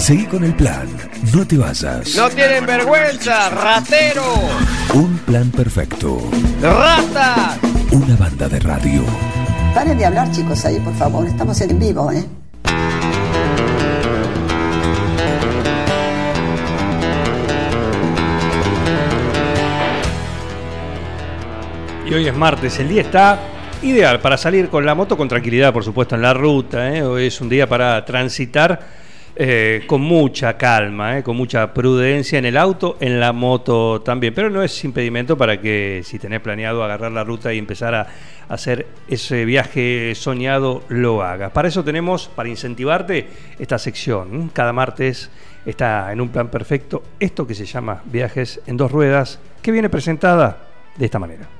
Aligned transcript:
Seguí 0.00 0.24
con 0.24 0.42
el 0.42 0.54
plan. 0.54 0.88
No 1.34 1.46
te 1.46 1.58
vayas. 1.58 2.16
No 2.16 2.30
tienen 2.30 2.64
vergüenza, 2.64 3.50
ratero. 3.50 4.24
Un 4.94 5.18
plan 5.18 5.50
perfecto. 5.50 6.22
Rata. 6.62 7.58
Una 7.92 8.16
banda 8.16 8.48
de 8.48 8.60
radio. 8.60 9.04
Paren 9.74 9.98
de 9.98 10.06
hablar, 10.06 10.32
chicos, 10.32 10.64
ahí, 10.64 10.80
por 10.80 10.94
favor. 10.94 11.26
Estamos 11.26 11.60
en 11.60 11.78
vivo, 11.78 12.10
¿eh? 12.10 12.24
Y 22.08 22.14
hoy 22.14 22.26
es 22.26 22.34
martes, 22.34 22.78
el 22.78 22.88
día 22.88 23.02
está 23.02 23.38
ideal 23.82 24.18
para 24.20 24.38
salir 24.38 24.70
con 24.70 24.84
la 24.86 24.94
moto 24.94 25.16
con 25.18 25.28
tranquilidad, 25.28 25.74
por 25.74 25.84
supuesto, 25.84 26.14
en 26.14 26.22
la 26.22 26.32
ruta. 26.32 26.90
¿eh? 26.90 27.02
Hoy 27.02 27.26
es 27.26 27.40
un 27.42 27.50
día 27.50 27.68
para 27.68 28.02
transitar 28.06 28.99
eh, 29.36 29.84
con 29.86 30.00
mucha 30.00 30.56
calma, 30.56 31.18
¿eh? 31.18 31.22
con 31.22 31.36
mucha 31.36 31.72
prudencia 31.72 32.38
en 32.38 32.44
el 32.44 32.56
auto, 32.56 32.96
en 33.00 33.20
la 33.20 33.32
moto 33.32 34.02
también. 34.02 34.34
Pero 34.34 34.50
no 34.50 34.62
es 34.62 34.84
impedimento 34.84 35.36
para 35.36 35.60
que 35.60 36.02
si 36.04 36.18
tenés 36.18 36.40
planeado 36.40 36.82
agarrar 36.84 37.12
la 37.12 37.24
ruta 37.24 37.52
y 37.52 37.58
empezar 37.58 37.94
a 37.94 38.06
hacer 38.48 38.86
ese 39.08 39.44
viaje 39.44 40.12
soñado, 40.14 40.82
lo 40.88 41.22
hagas. 41.22 41.52
Para 41.52 41.68
eso 41.68 41.84
tenemos, 41.84 42.28
para 42.28 42.48
incentivarte, 42.48 43.28
esta 43.58 43.78
sección. 43.78 44.50
Cada 44.52 44.72
martes 44.72 45.30
está 45.64 46.12
en 46.12 46.20
un 46.20 46.30
plan 46.30 46.48
perfecto 46.48 47.02
esto 47.20 47.46
que 47.46 47.54
se 47.54 47.66
llama 47.66 48.02
Viajes 48.06 48.60
en 48.66 48.76
dos 48.76 48.90
ruedas, 48.90 49.38
que 49.62 49.72
viene 49.72 49.88
presentada 49.88 50.58
de 50.96 51.04
esta 51.04 51.18
manera. 51.18 51.59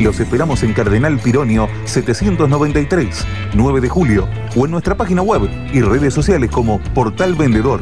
Los 0.00 0.20
esperamos 0.20 0.62
en 0.62 0.74
Cardenal 0.74 1.18
Pironio 1.18 1.68
793, 1.84 3.26
9 3.54 3.80
de 3.80 3.88
julio, 3.88 4.28
o 4.54 4.64
en 4.64 4.70
nuestra 4.70 4.96
página 4.96 5.22
web 5.22 5.50
y 5.72 5.80
redes 5.80 6.14
sociales 6.14 6.50
como 6.52 6.78
Portal 6.94 7.34
Vendedor. 7.34 7.80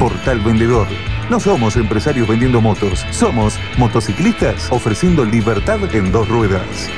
Portal 0.00 0.40
Vendedor. 0.40 0.88
No 1.30 1.38
somos 1.38 1.76
empresarios 1.76 2.26
vendiendo 2.26 2.60
motos, 2.60 3.06
somos 3.12 3.56
motociclistas 3.78 4.66
ofreciendo 4.72 5.24
libertad 5.24 5.78
en 5.94 6.10
dos 6.10 6.28
ruedas. 6.28 6.90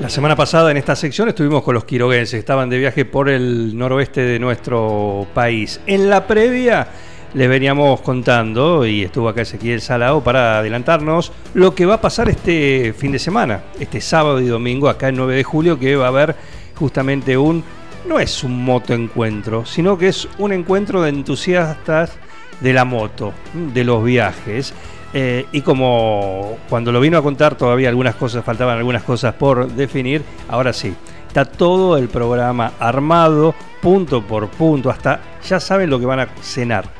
La 0.00 0.08
semana 0.08 0.36
pasada 0.36 0.70
en 0.70 0.76
esta 0.76 0.94
sección 0.94 1.28
estuvimos 1.28 1.64
con 1.64 1.74
los 1.74 1.84
quiroguenses, 1.84 2.38
estaban 2.38 2.70
de 2.70 2.78
viaje 2.78 3.04
por 3.04 3.28
el 3.28 3.76
noroeste 3.76 4.20
de 4.20 4.38
nuestro 4.38 5.26
país. 5.34 5.80
En 5.86 6.08
la 6.08 6.26
previa 6.28 6.86
les 7.34 7.48
veníamos 7.48 8.00
contando, 8.00 8.86
y 8.86 9.02
estuvo 9.02 9.28
acá 9.28 9.42
Ezequiel 9.42 9.80
Salao 9.80 10.22
para 10.22 10.58
adelantarnos, 10.58 11.32
lo 11.54 11.74
que 11.74 11.86
va 11.86 11.94
a 11.94 12.00
pasar 12.00 12.28
este 12.28 12.94
fin 12.96 13.12
de 13.12 13.18
semana, 13.18 13.62
este 13.78 14.00
sábado 14.00 14.40
y 14.40 14.46
domingo, 14.46 14.88
acá 14.88 15.08
el 15.08 15.16
9 15.16 15.36
de 15.36 15.44
julio, 15.44 15.78
que 15.78 15.96
va 15.96 16.06
a 16.06 16.08
haber 16.08 16.36
justamente 16.74 17.36
un, 17.36 17.62
no 18.06 18.18
es 18.18 18.42
un 18.44 18.64
moto 18.64 18.94
encuentro, 18.94 19.66
sino 19.66 19.98
que 19.98 20.08
es 20.08 20.28
un 20.38 20.52
encuentro 20.52 21.02
de 21.02 21.10
entusiastas 21.10 22.12
de 22.60 22.72
la 22.72 22.84
moto, 22.84 23.32
de 23.52 23.84
los 23.84 24.02
viajes. 24.02 24.72
Eh, 25.14 25.46
y 25.52 25.62
como 25.62 26.58
cuando 26.68 26.92
lo 26.92 27.00
vino 27.00 27.16
a 27.16 27.22
contar 27.22 27.56
todavía 27.56 27.88
algunas 27.88 28.14
cosas, 28.14 28.44
faltaban 28.44 28.76
algunas 28.76 29.02
cosas 29.02 29.34
por 29.34 29.68
definir, 29.72 30.22
ahora 30.48 30.72
sí, 30.72 30.94
está 31.26 31.46
todo 31.46 31.96
el 31.96 32.08
programa 32.08 32.72
armado, 32.78 33.54
punto 33.80 34.22
por 34.22 34.48
punto, 34.48 34.90
hasta 34.90 35.20
ya 35.46 35.60
saben 35.60 35.88
lo 35.88 35.98
que 35.98 36.06
van 36.06 36.20
a 36.20 36.28
cenar. 36.42 36.97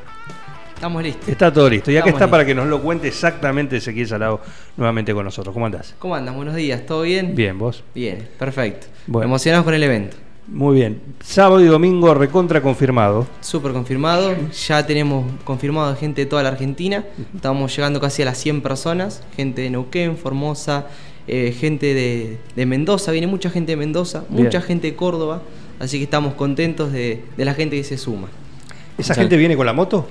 Estamos 0.79 1.03
listos. 1.03 1.29
Está 1.29 1.53
todo 1.53 1.69
listo. 1.69 1.91
Y 1.91 1.97
acá 1.97 2.07
Estamos 2.07 2.21
está 2.21 2.31
para 2.31 2.47
que 2.47 2.55
nos 2.55 2.69
lo 2.69 2.81
cuente 2.81 3.09
exactamente 3.09 3.79
Ezequiel 3.79 4.07
Salado 4.07 4.41
nuevamente 4.77 5.13
con 5.13 5.25
nosotros. 5.25 5.53
¿Cómo 5.53 5.67
andás? 5.67 5.97
¿Cómo 5.99 6.15
andan? 6.15 6.37
Buenos 6.37 6.55
días, 6.55 6.87
¿todo 6.87 7.03
bien? 7.03 7.35
Bien, 7.35 7.59
vos. 7.59 7.83
Bien, 7.97 8.29
perfecto. 8.39 8.87
Bueno. 9.09 9.27
Emocionados 9.27 9.65
con 9.65 9.75
el 9.75 9.83
evento. 9.83 10.17
Muy 10.47 10.77
bien. 10.77 11.01
Sábado 11.21 11.61
y 11.61 11.67
domingo 11.67 12.15
recontra 12.15 12.63
confirmado. 12.63 13.27
Súper 13.41 13.73
confirmado. 13.73 14.37
Ya 14.69 14.87
tenemos 14.87 15.27
confirmado 15.43 15.97
gente 15.97 16.21
de 16.21 16.27
toda 16.27 16.45
la 16.45 16.51
Argentina. 16.51 17.05
Estamos 17.35 17.75
llegando 17.75 18.01
casi 18.01 18.23
a 18.23 18.27
las 18.27 18.39
100 18.39 18.61
personas. 18.61 19.25
Gente 19.35 19.63
de 19.63 19.71
Neuquén, 19.71 20.17
Formosa, 20.17 20.87
eh, 21.27 21.57
gente 21.59 21.93
de, 21.93 22.39
de 22.55 22.67
Mendoza. 22.67 23.11
Viene 23.11 23.27
mucha 23.27 23.51
gente 23.51 23.73
de 23.73 23.77
Mendoza, 23.77 24.23
Bien. 24.29 24.45
mucha 24.45 24.61
gente 24.61 24.87
de 24.87 24.95
Córdoba. 24.95 25.43
Así 25.81 25.99
que 25.99 26.05
estamos 26.05 26.35
contentos 26.35 26.93
de, 26.93 27.25
de 27.37 27.45
la 27.45 27.55
gente 27.55 27.75
que 27.75 27.83
se 27.83 27.99
suma. 27.99 28.29
¿Esa 28.97 29.17
gente 29.17 29.37
viene 29.37 29.57
con 29.57 29.67
la 29.67 29.73
moto? 29.73 30.07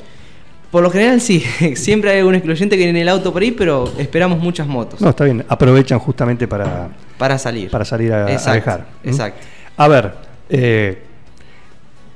Por 0.72 0.84
lo 0.84 0.90
general 0.90 1.22
sí, 1.22 1.40
siempre 1.76 2.12
hay 2.12 2.20
algún 2.20 2.36
excluyente 2.36 2.76
que 2.78 2.84
viene 2.84 3.00
en 3.00 3.04
el 3.04 3.10
auto 3.10 3.32
por 3.32 3.42
ahí, 3.42 3.52
pero 3.52 3.92
esperamos 3.98 4.40
muchas 4.40 4.68
motos 4.68 5.00
No, 5.02 5.10
está 5.10 5.24
bien. 5.24 5.46
Aprovechan 5.48 6.00
justamente 6.00 6.48
para, 6.48 6.90
para 7.18 7.38
salir. 7.38 7.70
para 7.70 7.86
salir 7.86 8.12
a, 8.14 8.26
a 8.26 8.32
Exacto, 8.32 8.54
dejar. 8.56 8.86
Exacto. 9.04 9.40
A 9.78 9.88
ver, 9.88 10.14
eh, 10.50 11.02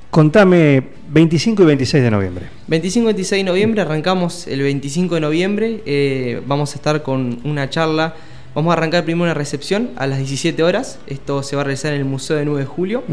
contame 0.09 0.84
25 1.09 1.63
y 1.63 1.66
26 1.66 2.03
de 2.03 2.11
noviembre. 2.11 2.45
25 2.67 3.03
y 3.03 3.06
26 3.13 3.40
de 3.40 3.44
noviembre, 3.51 3.81
arrancamos 3.81 4.47
el 4.47 4.61
25 4.61 5.16
de 5.16 5.22
noviembre, 5.22 5.81
eh, 5.85 6.41
vamos 6.45 6.73
a 6.73 6.75
estar 6.75 7.01
con 7.03 7.40
una 7.44 7.69
charla, 7.69 8.16
vamos 8.56 8.72
a 8.72 8.78
arrancar 8.78 9.03
primero 9.06 9.23
una 9.25 9.34
recepción 9.34 9.91
a 9.95 10.07
las 10.07 10.17
17 10.19 10.61
horas, 10.63 11.00
esto 11.07 11.44
se 11.44 11.56
va 11.56 11.61
a 11.61 11.66
realizar 11.66 11.94
en 11.94 12.00
el 12.00 12.06
Museo 12.06 12.35
de 12.38 12.45
9 12.45 12.61
de 12.61 12.66
Julio, 12.66 13.03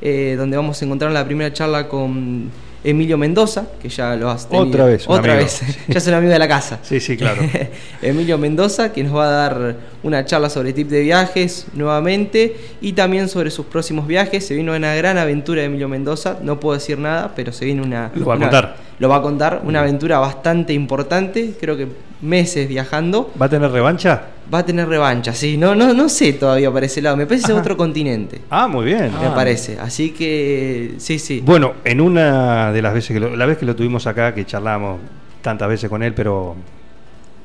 eh, 0.00 0.34
donde 0.38 0.56
vamos 0.56 0.80
a 0.80 0.84
encontrar 0.84 1.10
la 1.12 1.24
primera 1.24 1.52
charla 1.52 1.88
con 1.88 2.50
Emilio 2.86 3.18
Mendoza, 3.18 3.66
que 3.82 3.88
ya 3.88 4.14
lo 4.14 4.30
has 4.30 4.48
tenido. 4.48 4.68
Otra 4.68 4.84
vez, 4.84 5.04
Otra 5.08 5.32
amigo. 5.32 5.44
vez, 5.44 5.60
ya 5.88 5.98
es 5.98 6.06
un 6.06 6.14
amigo 6.14 6.32
de 6.32 6.38
la 6.38 6.46
casa. 6.46 6.78
Sí, 6.82 7.00
sí, 7.00 7.16
claro. 7.16 7.42
Emilio 8.00 8.38
Mendoza, 8.38 8.92
que 8.92 9.02
nos 9.02 9.16
va 9.16 9.26
a 9.26 9.30
dar 9.30 9.76
una 10.04 10.24
charla 10.24 10.48
sobre 10.48 10.72
tip 10.72 10.88
de 10.88 11.00
viajes 11.00 11.66
nuevamente 11.74 12.56
y 12.80 12.92
también 12.92 13.28
sobre 13.28 13.50
sus 13.50 13.66
próximos 13.66 14.06
viajes. 14.06 14.46
Se 14.46 14.54
viene 14.54 14.70
una 14.70 14.94
gran 14.94 15.18
aventura 15.18 15.62
de 15.62 15.66
Emilio 15.66 15.88
Mendoza, 15.88 16.38
no 16.42 16.60
puedo 16.60 16.78
decir 16.78 16.96
nada, 16.96 17.32
pero 17.34 17.52
se 17.52 17.64
viene 17.64 17.82
una... 17.82 18.12
Lo 18.14 18.26
va 18.26 18.36
a 18.36 18.38
contar. 18.38 18.76
Lo 18.98 19.08
va 19.10 19.16
a 19.16 19.22
contar, 19.22 19.60
una 19.64 19.80
aventura 19.80 20.18
bastante 20.18 20.72
importante, 20.72 21.54
creo 21.60 21.76
que 21.76 21.86
meses 22.22 22.66
viajando. 22.66 23.30
¿Va 23.40 23.46
a 23.46 23.48
tener 23.48 23.70
revancha? 23.70 24.22
Va 24.52 24.58
a 24.60 24.64
tener 24.64 24.88
revancha, 24.88 25.34
sí, 25.34 25.56
no, 25.58 25.74
no, 25.74 25.92
no 25.92 26.08
sé 26.08 26.32
todavía 26.32 26.70
por 26.70 26.82
ese 26.82 27.02
lado, 27.02 27.16
me 27.16 27.26
parece 27.26 27.42
que 27.46 27.52
es 27.52 27.56
Ajá. 27.56 27.60
otro 27.60 27.76
continente, 27.76 28.40
Ah, 28.48 28.68
muy 28.68 28.86
bien. 28.86 29.10
me 29.20 29.30
parece. 29.30 29.78
Así 29.78 30.10
que, 30.12 30.94
sí, 30.98 31.18
sí. 31.18 31.42
Bueno, 31.44 31.74
en 31.84 32.00
una 32.00 32.72
de 32.72 32.80
las 32.80 32.94
veces 32.94 33.12
que 33.12 33.20
lo, 33.20 33.36
la 33.36 33.44
vez 33.44 33.58
que 33.58 33.66
lo 33.66 33.76
tuvimos 33.76 34.06
acá, 34.06 34.32
que 34.34 34.46
charlamos 34.46 35.00
tantas 35.42 35.68
veces 35.68 35.90
con 35.90 36.02
él, 36.02 36.14
pero 36.14 36.54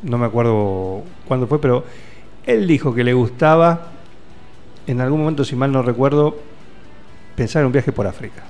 no 0.04 0.18
me 0.18 0.28
acuerdo 0.28 1.02
cuándo 1.28 1.48
fue, 1.48 1.60
pero 1.60 1.84
él 2.46 2.66
dijo 2.68 2.94
que 2.96 3.04
le 3.04 3.14
gustaba, 3.14 3.88
en 4.88 5.02
algún 5.02 5.20
momento, 5.20 5.44
si 5.44 5.56
mal 5.56 5.72
no 5.72 5.82
recuerdo, 5.82 6.38
pensar 7.36 7.62
en 7.62 7.66
un 7.68 7.72
viaje 7.72 7.92
por 7.92 8.08
África. 8.08 8.44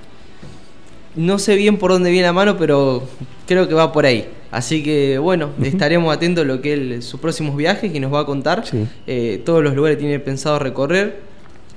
No 1.14 1.38
sé 1.38 1.56
bien 1.56 1.76
por 1.76 1.90
dónde 1.90 2.10
viene 2.10 2.26
la 2.26 2.32
mano, 2.32 2.56
pero 2.56 3.02
creo 3.46 3.68
que 3.68 3.74
va 3.74 3.92
por 3.92 4.06
ahí. 4.06 4.28
Así 4.50 4.82
que 4.82 5.18
bueno, 5.18 5.50
estaremos 5.62 6.14
atentos 6.14 6.44
a 6.44 6.46
lo 6.46 6.60
que 6.60 6.72
él, 6.72 7.02
sus 7.02 7.20
próximos 7.20 7.56
viajes 7.56 7.92
que 7.92 8.00
nos 8.00 8.12
va 8.12 8.20
a 8.20 8.26
contar. 8.26 8.66
Sí. 8.66 8.86
Eh, 9.06 9.42
todos 9.44 9.62
los 9.62 9.74
lugares 9.74 9.96
que 9.96 10.04
tiene 10.04 10.18
pensado 10.20 10.58
recorrer. 10.58 11.20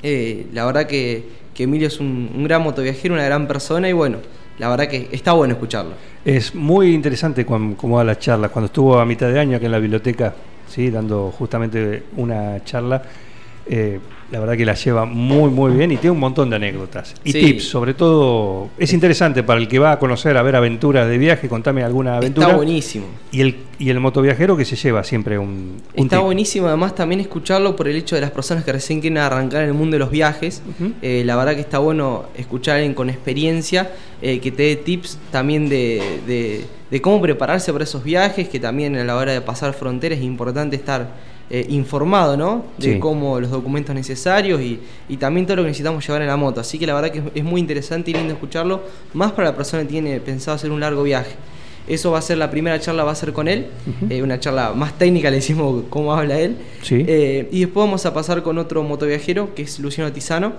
Eh, 0.03 0.47
la 0.53 0.65
verdad 0.65 0.85
que, 0.87 1.23
que 1.53 1.63
Emilio 1.63 1.87
es 1.87 1.99
un, 1.99 2.29
un 2.35 2.43
gran 2.43 2.61
motoviajero, 2.61 3.13
una 3.13 3.25
gran 3.25 3.47
persona 3.47 3.89
y 3.89 3.93
bueno, 3.93 4.17
la 4.59 4.69
verdad 4.69 4.87
que 4.87 5.09
está 5.11 5.33
bueno 5.33 5.53
escucharlo. 5.53 5.93
Es 6.23 6.55
muy 6.55 6.93
interesante 6.93 7.45
cómo 7.45 7.97
da 7.97 8.03
las 8.03 8.19
charlas. 8.19 8.51
Cuando 8.51 8.67
estuvo 8.67 8.97
a 8.97 9.05
mitad 9.05 9.29
de 9.29 9.39
año 9.39 9.57
aquí 9.57 9.65
en 9.65 9.71
la 9.71 9.79
biblioteca, 9.79 10.33
¿sí? 10.67 10.89
dando 10.89 11.31
justamente 11.31 12.03
una 12.17 12.63
charla, 12.63 13.03
eh, 13.67 13.99
la 14.31 14.39
verdad 14.39 14.57
que 14.57 14.65
la 14.65 14.73
lleva 14.73 15.05
muy, 15.05 15.49
muy 15.51 15.71
bien 15.73 15.91
y 15.91 15.97
tiene 15.97 16.11
un 16.11 16.19
montón 16.19 16.49
de 16.49 16.55
anécdotas. 16.55 17.13
Y 17.23 17.31
Sí. 17.31 17.41
tips, 17.41 17.63
sobre 17.65 17.93
todo, 17.93 18.69
es 18.77 18.91
interesante 18.91 19.43
para 19.43 19.59
el 19.59 19.67
que 19.67 19.77
va 19.79 19.91
a 19.93 19.99
conocer, 19.99 20.35
a 20.37 20.41
ver 20.41 20.55
aventuras 20.55 21.07
de 21.07 21.17
viaje, 21.17 21.47
contame 21.47 21.83
alguna 21.83 22.17
aventura. 22.17 22.47
Está 22.47 22.57
buenísimo. 22.57 23.05
Y 23.31 23.41
el, 23.41 23.55
y 23.77 23.89
el 23.91 23.99
motoviajero 23.99 24.57
que 24.57 24.65
se 24.65 24.75
lleva 24.75 25.03
siempre 25.03 25.37
un, 25.37 25.47
un 25.95 26.03
Está 26.05 26.17
tip. 26.17 26.25
buenísimo 26.25 26.67
además 26.67 26.95
también 26.95 27.21
escucharlo 27.21 27.75
por 27.75 27.87
el 27.87 27.95
hecho 27.97 28.15
de 28.15 28.21
las 28.21 28.31
personas 28.31 28.63
que 28.63 28.71
recién 28.71 28.99
quieren 28.99 29.19
arrancar 29.19 29.61
en 29.61 29.67
el 29.69 29.73
mundo 29.75 29.95
de 29.95 29.99
los 29.99 30.09
viajes. 30.11 30.63
Eh, 31.01 31.21
la 31.25 31.35
verdad 31.35 31.53
que 31.53 31.61
está 31.61 31.77
bueno 31.79 32.25
escuchar 32.35 32.73
a 32.73 32.77
alguien 32.77 32.93
con 32.95 33.09
experiencia 33.09 33.91
eh, 34.21 34.39
que 34.39 34.51
te 34.51 34.63
dé 34.63 34.75
tips 34.77 35.19
también 35.31 35.69
de, 35.69 36.01
de- 36.25 36.65
de 36.89 37.01
cómo 37.01 37.19
prepararse 37.21 37.71
para 37.73 37.83
esos 37.83 38.03
viajes, 38.03 38.47
que 38.47 38.59
también 38.59 38.95
a 38.95 39.03
la 39.03 39.15
hora 39.17 39.33
de 39.33 39.41
pasar 39.41 39.73
fronteras 39.73 40.19
es 40.19 40.23
importante 40.25 40.75
estar 40.75 41.09
eh, 41.49 41.65
informado, 41.69 42.35
¿no? 42.37 42.65
De 42.77 42.93
Sí. 42.93 42.99
cómo 42.99 43.39
los 43.39 43.51
documentos 43.51 43.93
necesarios 43.95 44.59
y, 44.61 44.79
y 45.07 45.17
también 45.17 45.45
todo 45.45 45.57
lo 45.57 45.61
que 45.63 45.67
necesitamos 45.69 46.05
llevar 46.05 46.21
en 46.23 46.27
la 46.27 46.37
moto. 46.37 46.59
Así 46.61 46.79
que 46.79 46.87
la 46.87 46.93
verdad 46.95 47.11
que 47.11 47.19
es, 47.19 47.25
es 47.35 47.43
muy 47.43 47.61
interesante 47.61 48.11
y 48.11 48.13
lindo 48.15 48.33
escucharlo, 48.33 48.81
más 49.13 49.31
para 49.31 49.49
la 49.51 49.55
persona 49.55 49.83
que 49.83 49.89
tiene 49.89 50.19
pensado 50.19 50.55
hacer 50.55 50.71
un 50.71 50.79
largo 50.79 51.03
viaje. 51.03 51.35
Eso 51.87 52.09
va 52.11 52.17
a 52.17 52.21
ser 52.23 52.39
la 52.39 52.49
primera 52.49 52.79
charla, 52.79 53.03
va 53.03 53.11
a 53.11 53.15
ser 53.15 53.31
con 53.31 53.47
él, 53.47 53.67
eh, 54.09 54.23
una 54.23 54.39
charla 54.39 54.73
más 54.73 54.97
técnica, 54.97 55.29
le 55.29 55.35
decimos 55.35 55.83
cómo 55.91 56.15
habla 56.15 56.39
él. 56.39 56.57
Sí. 56.81 57.05
Eh, 57.07 57.47
y 57.51 57.59
después 57.59 57.85
vamos 57.85 58.03
a 58.07 58.13
pasar 58.13 58.41
con 58.41 58.57
otro 58.57 58.81
motoviajero, 58.81 59.53
que 59.53 59.61
es 59.61 59.79
Luciano 59.79 60.11
Tizano. 60.11 60.53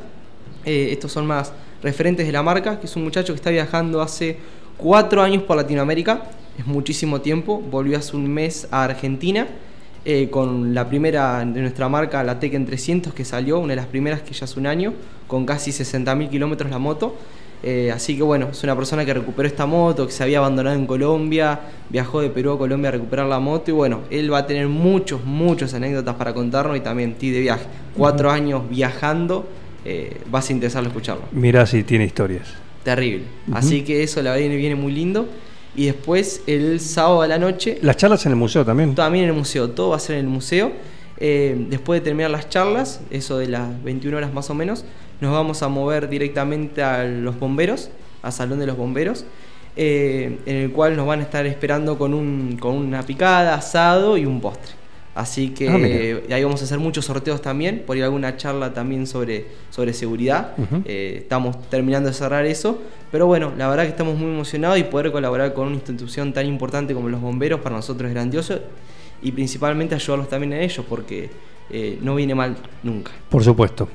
Estos 0.65 1.11
son 1.13 1.27
más 1.27 1.53
referentes 1.83 2.27
de 2.27 2.33
la 2.33 2.43
marca, 2.43 2.79
que 2.81 2.87
es 2.87 2.97
un 2.97 3.05
muchacho 3.05 3.33
que 3.33 3.37
está 3.37 3.51
viajando 3.51 4.01
hace 4.03 4.37
cuatro 4.77 5.23
años 5.23 5.43
por 5.43 5.57
Latinoamérica, 5.57 6.23
es 6.59 6.67
muchísimo 6.67 7.21
tiempo, 7.21 7.59
volvió 7.61 7.99
hace 7.99 8.17
un 8.17 8.29
mes 8.29 8.67
a 8.71 8.85
Argentina 8.85 9.47
eh, 10.09 10.31
con 10.31 10.73
la 10.73 10.89
primera 10.89 11.41
de 11.41 11.61
nuestra 11.61 11.89
marca, 11.89 12.23
la 12.23 12.39
Tekken 12.39 12.65
300, 12.65 13.13
que 13.13 13.25
salió, 13.25 13.59
una 13.59 13.71
de 13.71 13.77
las 13.77 13.87
primeras 13.87 14.23
que 14.23 14.35
ya 14.35 14.45
hace 14.45 14.61
un 14.61 14.69
año, 14.69 14.95
con 15.27 15.45
casi 15.45 15.73
60.000 15.73 16.31
kilómetros 16.31 16.71
la 16.71 16.79
moto. 16.79 17.17
Eh, 17.65 17.91
así 17.91 18.17
que 18.17 18.23
bueno, 18.23 18.51
es 18.53 18.63
una 18.63 18.77
persona 18.77 19.05
que 19.05 19.13
recuperó 19.13 19.49
esta 19.49 19.67
moto, 19.67 20.07
que 20.07 20.13
se 20.13 20.23
había 20.23 20.39
abandonado 20.39 20.77
en 20.77 20.87
Colombia, 20.87 21.59
viajó 21.91 22.21
de 22.21 22.31
Perú 22.31 22.53
a 22.53 22.59
Colombia 22.59 22.91
a 22.91 22.93
recuperar 22.93 23.27
la 23.27 23.41
moto 23.41 23.73
y 23.73 23.75
bueno, 23.75 24.03
él 24.09 24.33
va 24.33 24.39
a 24.39 24.47
tener 24.47 24.69
muchos, 24.69 25.25
muchas 25.25 25.75
anécdotas 25.75 26.15
para 26.15 26.33
contarnos 26.33 26.77
y 26.77 26.81
también 26.81 27.15
ti 27.15 27.31
de 27.31 27.41
viaje. 27.41 27.67
Cuatro 27.97 28.31
años 28.31 28.63
viajando, 28.71 29.49
eh, 29.85 30.21
vas 30.31 30.49
a 30.49 30.53
interesarlo 30.53 30.89
escucharlo. 30.89 31.25
Mirá 31.33 31.67
si 31.67 31.83
tiene 31.83 32.05
historias. 32.05 32.47
Terrible. 32.85 33.25
Así 33.53 33.83
que 33.83 34.05
eso 34.05 34.23
la 34.23 34.37
viene, 34.37 34.55
viene 34.55 34.77
muy 34.77 34.93
lindo. 34.93 35.27
Y 35.77 35.87
después 35.87 36.43
el 36.47 36.81
sábado 36.81 37.23
a 37.23 37.27
la 37.27 37.39
noche, 37.39 37.79
Las 37.83 37.97
charlas 37.97 38.25
en 38.27 38.33
el 38.33 38.37
museo 38.37 38.65
también. 38.65 38.95
también 38.95 39.25
en 39.25 39.31
el 39.31 39.37
museo, 39.37 39.71
todo 39.71 39.91
va 39.91 39.97
a 39.97 40.01
ser 40.01 40.17
en 40.17 40.25
el 40.25 40.31
museo. 40.31 40.73
Eh, 41.19 41.67
después 41.71 42.01
de 42.01 42.05
terminar 42.05 42.31
las 42.31 42.49
charlas, 42.49 43.01
eso 43.11 43.39
de 43.39 43.49
las 43.49 43.83
21 43.83 44.17
horas 44.17 44.33
más 44.33 44.49
o 44.51 44.55
menos, 44.55 44.85
nos 45.21 45.33
vamos 45.33 45.63
a 45.63 45.69
mover 45.69 46.09
directamente 46.09 46.83
a 46.83 47.05
los 47.05 47.39
bomberos, 47.39 47.91
al 48.23 48.33
Salón 48.33 48.59
de 48.59 48.67
los 48.67 48.77
Bomberos, 48.77 49.25
eh, 49.77 50.39
en 50.47 50.57
el 50.57 50.73
cual 50.73 50.97
nos 50.97 51.07
van 51.07 51.21
a 51.21 51.23
estar 51.23 51.47
esperando 51.47 51.97
con, 51.99 52.13
un, 52.15 52.57
con 52.59 52.75
una 52.75 53.03
picada, 53.03 53.55
asado 53.55 54.17
y 54.17 54.27
un 54.27 54.41
postre. 54.41 54.73
Así 55.17 55.49
que 55.49 55.69
Ah, 56.31 56.35
ahí 56.35 56.45
vamos 56.45 56.61
a 56.61 56.65
hacer 56.65 56.79
muchos 56.79 57.07
sorteos 57.07 57.41
también, 57.41 57.83
por 57.87 57.97
ir 57.97 58.03
a 58.03 58.07
alguna 58.07 58.37
charla 58.37 58.75
también 58.75 59.07
sobre, 59.07 59.47
sobre 59.71 59.95
seguridad. 59.95 60.53
Eh, 60.85 61.21
estamos 61.23 61.69
terminando 61.71 62.11
de 62.11 62.15
cerrar 62.15 62.45
eso, 62.45 62.79
pero 63.11 63.27
bueno, 63.27 63.53
la 63.57 63.67
verdad 63.69 63.85
que 63.85 63.89
estamos 63.91 64.17
muy 64.19 64.29
emocionados 64.31 64.79
y 64.79 64.83
poder 64.85 65.11
colaborar 65.11 65.55
con 65.55 65.69
una 65.69 65.77
institución 65.77 66.35
tan 66.35 66.45
importante 66.47 66.93
como 66.93 67.09
los 67.09 67.21
bomberos 67.23 67.61
para 67.61 67.75
nosotros 67.77 68.09
es 68.09 68.15
grandioso 68.15 68.61
y 69.23 69.33
principalmente 69.33 69.95
ayudarlos 69.95 70.29
también 70.29 70.53
a 70.53 70.61
ellos 70.61 70.85
porque 70.87 71.31
eh, 71.71 71.99
no 72.03 72.15
viene 72.15 72.35
mal 72.35 72.55
nunca. 72.83 73.13
Por 73.31 73.43
supuesto. 73.43 73.89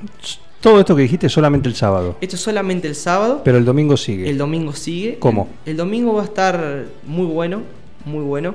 Todo 0.60 0.80
esto 0.80 0.94
que 0.96 1.02
dijiste 1.02 1.28
solamente 1.28 1.68
el 1.68 1.76
sábado. 1.76 2.16
Esto 2.20 2.34
es 2.36 2.42
solamente 2.42 2.88
el 2.88 2.94
sábado, 2.96 3.42
Pero 3.44 3.58
el 3.58 3.64
domingo 3.64 3.96
sigue. 3.96 4.28
el 4.28 4.38
domingo 4.38 4.72
sigue. 4.72 5.18
¿Cómo? 5.20 5.48
El, 5.64 5.72
el 5.72 5.76
domingo 5.76 6.14
va 6.14 6.22
a 6.22 6.24
estar 6.24 6.84
muy 7.06 7.26
bueno, 7.26 7.62
muy 8.04 8.24
bueno. 8.24 8.54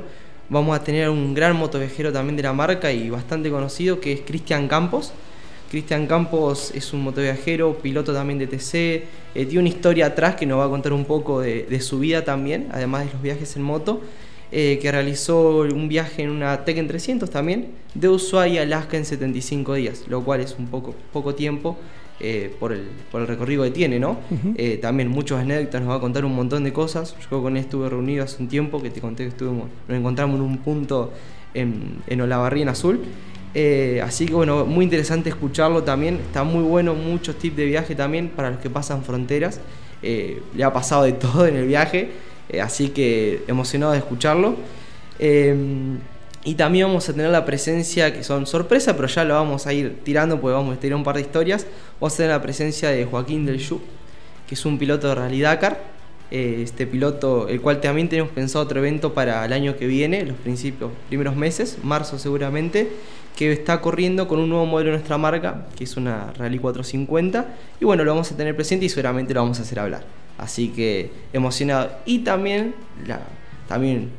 Vamos 0.50 0.80
a 0.80 0.82
tener 0.82 1.10
un 1.10 1.34
gran 1.34 1.58
motoviajero 1.58 2.14
también 2.14 2.38
de 2.38 2.44
la 2.44 2.54
marca 2.54 2.90
y 2.94 3.10
bastante 3.10 3.50
conocido 3.50 4.00
que 4.00 4.14
es 4.14 4.22
Cristian 4.22 4.70
Campos. 4.70 5.12
Cristian 5.70 6.08
Campos 6.08 6.72
es 6.74 6.94
un 6.94 7.02
motoviajero, 7.02 7.78
piloto 7.80 8.14
también 8.14 8.40
de 8.40 8.48
TC, 8.48 8.74
eh, 9.36 9.46
tiene 9.46 9.60
una 9.60 9.68
historia 9.68 10.06
atrás 10.06 10.36
que 10.36 10.46
nos 10.46 10.60
va 10.60 10.66
a 10.66 10.70
contar 10.70 10.94
un 10.94 11.04
poco 11.04 11.42
de, 11.42 11.64
de 11.64 11.82
su 11.82 12.00
vida 12.00 12.24
también, 12.24 12.70
además 12.72 13.06
de 13.06 13.12
los 13.12 13.22
viajes 13.22 13.58
en 13.58 13.64
moto, 13.64 14.00
eh, 14.54 14.80
que 14.82 14.90
realizó 14.90 15.60
un 15.60 15.90
viaje 15.90 16.24
en 16.24 16.30
una 16.30 16.64
Tekken 16.64 16.88
300 16.88 17.30
también, 17.30 17.72
de 17.94 18.08
Ushuaia 18.08 18.62
a 18.62 18.64
Alaska 18.64 18.96
en 18.96 19.04
75 19.04 19.74
días, 19.74 20.06
lo 20.08 20.24
cual 20.24 20.40
es 20.40 20.56
un 20.58 20.68
poco, 20.68 20.96
poco 21.12 21.36
tiempo 21.36 21.76
eh, 22.20 22.52
por, 22.60 22.74
el, 22.74 22.88
por 23.12 23.22
el 23.22 23.28
recorrido 23.28 23.64
que 23.64 23.70
tiene, 23.70 24.00
¿no? 24.00 24.18
Eh, 24.56 24.80
también 24.82 25.08
muchos 25.08 25.40
anécdotas, 25.40 25.82
nos 25.82 25.92
va 25.92 25.96
a 25.96 26.00
contar 26.00 26.26
un 26.26 26.36
montón 26.36 26.64
de 26.64 26.74
cosas. 26.74 27.16
Yo 27.30 27.42
con 27.44 27.56
él 27.56 27.64
estuve 27.64 27.88
reunido 27.90 28.24
hace 28.24 28.42
un 28.42 28.50
tiempo, 28.50 28.82
que 28.82 28.90
te 28.90 29.02
conté 29.02 29.24
que 29.24 29.30
estuvimos, 29.30 29.68
nos 29.88 29.98
encontramos 29.98 30.38
en 30.38 30.42
un 30.42 30.58
punto 30.58 31.14
en, 31.54 32.00
en 32.08 32.22
Olavarría, 32.22 32.64
en 32.64 32.70
Azul. 32.70 33.02
Eh, 33.54 34.02
así 34.04 34.26
que 34.26 34.34
bueno, 34.34 34.66
muy 34.66 34.84
interesante 34.84 35.30
escucharlo 35.30 35.84
también. 35.84 36.16
Está 36.16 36.44
muy 36.44 36.64
bueno, 36.64 36.96
muchos 36.96 37.38
tips 37.38 37.56
de 37.56 37.66
viaje 37.66 37.94
también 37.94 38.30
para 38.30 38.50
los 38.50 38.60
que 38.60 38.70
pasan 38.72 39.04
fronteras. 39.04 39.62
Le 40.02 40.64
ha 40.64 40.74
pasado 40.74 41.04
de 41.04 41.12
todo 41.14 41.46
en 41.46 41.56
el 41.56 41.68
viaje, 41.68 42.10
así 42.62 42.90
que 42.90 43.44
emocionado 43.48 43.92
de 43.92 44.00
escucharlo. 44.00 44.56
Y 46.48 46.56
también 46.56 46.88
vamos 46.88 47.10
a 47.10 47.12
tener 47.12 47.30
la 47.30 47.44
presencia, 47.44 48.14
que 48.14 48.24
son 48.24 48.48
sorpresa, 48.48 48.96
pero 48.96 49.10
ya 49.10 49.26
lo 49.26 49.34
vamos 49.34 49.68
a 49.68 49.74
ir 49.74 50.00
tirando 50.06 50.40
porque 50.40 50.54
vamos 50.54 50.78
a 50.78 50.80
tirar 50.80 50.96
un 50.96 51.04
par 51.04 51.16
de 51.16 51.22
historias. 51.22 51.68
Vamos 52.00 52.14
a 52.14 52.18
tener 52.18 52.32
la 52.32 52.42
presencia 52.42 52.90
de 52.90 53.04
Joaquín 53.04 53.46
del 53.46 53.58
Yu, 53.58 53.82
que 54.48 54.56
es 54.56 54.66
un 54.66 54.80
piloto 54.80 55.10
de 55.10 55.16
Rally 55.16 55.42
Dakar. 55.42 55.78
Eh, 56.32 56.62
este 56.64 56.88
piloto, 56.88 57.50
el 57.50 57.60
cual 57.60 57.82
también 57.82 58.08
tenemos 58.08 58.32
pensado 58.32 58.64
otro 58.64 58.80
evento 58.80 59.14
para 59.14 59.44
el 59.44 59.52
año 59.52 59.76
que 59.76 59.88
viene, 59.88 60.26
los 60.26 60.38
principios, 60.38 60.92
primeros 61.10 61.36
meses, 61.36 61.80
marzo 61.84 62.18
seguramente, 62.18 62.94
que 63.36 63.52
está 63.52 63.82
corriendo 63.82 64.30
con 64.30 64.40
un 64.40 64.48
nuevo 64.48 64.66
modelo 64.66 64.92
de 64.92 64.98
nuestra 65.00 65.18
marca, 65.18 65.68
que 65.76 65.84
es 65.84 65.98
una 65.98 66.32
Rally 66.38 66.60
450. 66.60 67.46
Y 67.82 67.84
bueno, 67.84 68.06
lo 68.06 68.12
vamos 68.12 68.32
a 68.32 68.38
tener 68.38 68.56
presente 68.56 68.86
y 68.86 68.90
seguramente 68.90 69.34
lo 69.34 69.42
vamos 69.42 69.60
a 69.60 69.64
hacer 69.64 69.80
hablar. 69.80 70.06
Así 70.38 70.70
que 70.70 71.12
emocionado. 71.34 71.92
Y 72.06 72.20
también, 72.20 72.74
también 73.68 74.12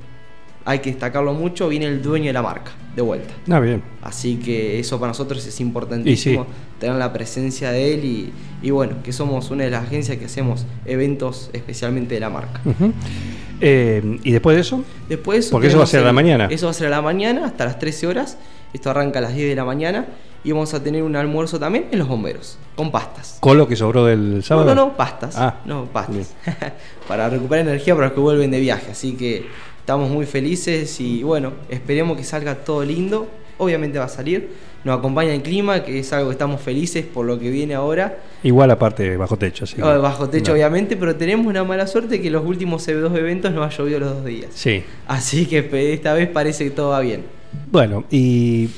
hay 0.68 0.80
que 0.80 0.90
destacarlo 0.90 1.32
mucho, 1.32 1.66
viene 1.70 1.86
el 1.86 2.02
dueño 2.02 2.26
de 2.26 2.34
la 2.34 2.42
marca, 2.42 2.72
de 2.94 3.00
vuelta. 3.00 3.32
Ah, 3.48 3.58
bien. 3.58 3.82
Así 4.02 4.36
que 4.36 4.78
eso 4.78 5.00
para 5.00 5.12
nosotros 5.12 5.46
es 5.46 5.60
importantísimo, 5.60 6.44
sí. 6.44 6.50
tener 6.78 6.96
la 6.96 7.10
presencia 7.10 7.72
de 7.72 7.94
él 7.94 8.04
y, 8.04 8.32
y 8.60 8.70
bueno, 8.70 8.96
que 9.02 9.10
somos 9.14 9.50
una 9.50 9.64
de 9.64 9.70
las 9.70 9.84
agencias 9.84 10.18
que 10.18 10.26
hacemos 10.26 10.66
eventos 10.84 11.48
especialmente 11.54 12.16
de 12.16 12.20
la 12.20 12.28
marca. 12.28 12.60
Eh, 13.62 14.18
¿Y 14.22 14.30
después 14.30 14.56
de 14.56 14.60
eso? 14.60 14.84
Después 15.08 15.48
Porque 15.48 15.68
eso 15.68 15.78
va 15.78 15.84
a 15.84 15.86
ser 15.86 16.02
a 16.02 16.04
la 16.04 16.12
mañana. 16.12 16.48
Eso 16.50 16.66
va 16.66 16.72
a 16.72 16.74
ser 16.74 16.88
a 16.88 16.90
la 16.90 17.00
mañana, 17.00 17.46
hasta 17.46 17.64
las 17.64 17.78
13 17.78 18.06
horas. 18.06 18.36
Esto 18.74 18.90
arranca 18.90 19.20
a 19.20 19.22
las 19.22 19.34
10 19.34 19.48
de 19.48 19.56
la 19.56 19.64
mañana 19.64 20.06
y 20.44 20.52
vamos 20.52 20.74
a 20.74 20.82
tener 20.82 21.02
un 21.02 21.16
almuerzo 21.16 21.58
también 21.58 21.86
en 21.90 21.98
los 21.98 22.08
bomberos, 22.08 22.58
con 22.76 22.92
pastas. 22.92 23.38
¿Con 23.40 23.56
lo 23.56 23.66
que 23.66 23.74
sobró 23.74 24.04
del 24.04 24.44
sábado? 24.44 24.66
No, 24.66 24.74
no, 24.74 24.86
no, 24.88 24.96
pastas. 24.98 25.34
Ah, 25.38 25.60
no, 25.64 25.86
pastas. 25.86 26.34
para 27.08 27.30
recuperar 27.30 27.66
energía 27.66 27.94
para 27.94 28.08
los 28.08 28.14
que 28.14 28.20
vuelven 28.20 28.50
de 28.50 28.60
viaje. 28.60 28.90
Así 28.92 29.14
que 29.14 29.46
estamos 29.88 30.10
muy 30.10 30.26
felices 30.26 31.00
y 31.00 31.22
bueno, 31.22 31.54
esperemos 31.70 32.18
que 32.18 32.22
salga 32.22 32.56
todo 32.56 32.84
lindo. 32.84 33.26
Obviamente 33.56 33.98
va 33.98 34.04
a 34.04 34.08
salir. 34.08 34.50
Nos 34.84 34.98
acompaña 34.98 35.32
el 35.32 35.40
clima, 35.40 35.82
que 35.82 35.98
es 36.00 36.12
algo 36.12 36.28
que 36.28 36.32
estamos 36.32 36.60
felices 36.60 37.06
por 37.06 37.24
lo 37.24 37.38
que 37.38 37.48
viene 37.48 37.72
ahora. 37.74 38.18
Igual 38.42 38.70
aparte 38.70 39.16
bajo 39.16 39.38
techo, 39.38 39.64
sí. 39.64 39.76
Ah, 39.82 39.96
Bajo 39.96 40.28
techo, 40.28 40.50
No. 40.50 40.56
obviamente, 40.56 40.94
pero 40.98 41.16
tenemos 41.16 41.46
una 41.46 41.64
mala 41.64 41.86
suerte 41.86 42.20
que 42.20 42.30
los 42.30 42.44
últimos 42.44 42.84
dos 42.86 43.16
eventos 43.18 43.50
nos 43.54 43.64
ha 43.66 43.74
llovido 43.78 44.00
los 44.00 44.16
dos 44.16 44.26
días. 44.26 44.50
Sí. 44.54 44.84
Así 45.06 45.46
que 45.46 45.66
esta 45.94 46.12
vez 46.12 46.28
parece 46.28 46.64
que 46.64 46.70
todo 46.70 46.90
va 46.90 47.00
bien. 47.00 47.24
Bueno, 47.72 48.04
y 48.10 48.68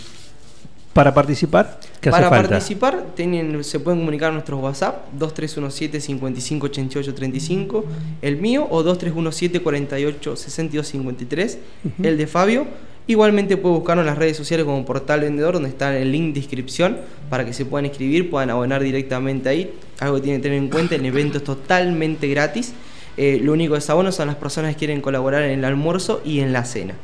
para 0.93 1.13
participar, 1.13 1.81
¿qué 1.81 1.89
hace 1.89 1.90
Para 2.03 2.31
falta? 2.31 2.49
participar 2.49 3.09
tienen, 3.15 3.63
se 3.63 3.79
pueden 3.79 4.01
comunicar 4.01 4.31
a 4.31 4.33
nuestros 4.33 4.59
WhatsApp 4.63 5.05
2317-558835, 5.19 7.85
el 8.23 8.39
mío 8.39 8.67
o 8.71 8.83
2317-486253, 8.85 11.59
el 12.03 12.17
de 12.17 12.27
Fabio. 12.27 12.67
Igualmente 13.07 13.57
puede 13.57 13.75
buscarnos 13.75 14.03
en 14.05 14.07
las 14.07 14.17
redes 14.17 14.37
sociales 14.37 14.65
como 14.65 14.85
Portal 14.85 15.21
Vendedor, 15.21 15.55
donde 15.55 15.69
está 15.69 15.99
el 15.99 16.13
link 16.13 16.33
de 16.33 16.41
inscripción 16.41 16.99
para 17.29 17.45
que 17.45 17.53
se 17.53 17.67
puedan 17.67 17.87
inscribir, 17.87 18.31
puedan 18.31 18.51
abonar 18.51 18.83
directamente 18.83 19.49
ahí. 19.49 19.75
Algo 19.99 20.15
que 20.17 20.23
tienen 20.23 20.41
que 20.41 20.45
tener 20.45 20.63
en 20.63 20.69
cuenta, 20.69 20.95
el 20.95 21.05
evento 21.05 21.39
es 21.39 21.45
totalmente 21.45 22.29
gratis. 22.29 22.73
Eh, 23.17 23.41
lo 23.43 23.53
único 23.53 23.73
que 23.75 23.79
es 23.79 23.91
abono 23.91 24.13
son 24.13 24.29
las 24.29 24.37
personas 24.37 24.75
que 24.75 24.79
quieren 24.79 25.01
colaborar 25.01 25.43
en 25.43 25.59
el 25.59 25.65
almuerzo 25.65 26.23
y 26.25 26.39
en 26.41 26.53
la 26.53 26.65
cena. 26.65 26.95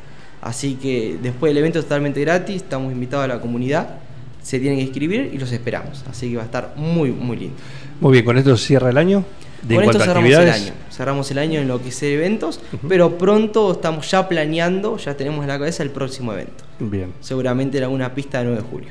Así 0.41 0.75
que 0.75 1.17
después 1.21 1.49
del 1.49 1.57
evento 1.57 1.79
es 1.79 1.85
totalmente 1.85 2.21
gratis, 2.21 2.55
estamos 2.57 2.93
invitados 2.93 3.25
a 3.25 3.27
la 3.27 3.41
comunidad, 3.41 3.99
se 4.47 4.61
tienen 4.61 4.79
que 4.79 4.85
inscribir 4.85 5.29
y 5.33 5.37
los 5.37 5.51
esperamos. 5.51 6.05
Así 6.09 6.29
que 6.29 6.37
va 6.37 6.43
a 6.43 6.45
estar 6.45 6.73
muy, 6.77 7.11
muy 7.11 7.35
lindo. 7.35 7.57
Muy 7.99 8.13
bien, 8.13 8.23
con 8.23 8.37
esto 8.37 8.55
cierra 8.55 8.89
el 8.89 8.97
año. 8.97 9.25
De 9.61 9.75
Con 9.75 9.83
esto 9.83 9.99
cerramos 9.99 10.29
el 10.29 10.49
año. 10.49 10.73
Cerramos 10.89 11.31
el 11.31 11.37
año 11.39 11.59
en 11.59 11.67
lo 11.67 11.81
que 11.81 11.89
es 11.89 12.01
eventos, 12.01 12.61
pero 12.87 13.17
pronto 13.17 13.73
estamos 13.73 14.09
ya 14.09 14.29
planeando, 14.29 14.95
ya 14.95 15.17
tenemos 15.17 15.41
en 15.41 15.49
la 15.49 15.59
cabeza 15.59 15.83
el 15.83 15.89
próximo 15.89 16.31
evento. 16.31 16.63
Bien. 16.79 17.11
Seguramente 17.19 17.77
en 17.79 17.83
alguna 17.83 18.15
pista 18.15 18.37
de 18.37 18.45
9 18.45 18.61
de 18.61 18.69
julio. 18.69 18.89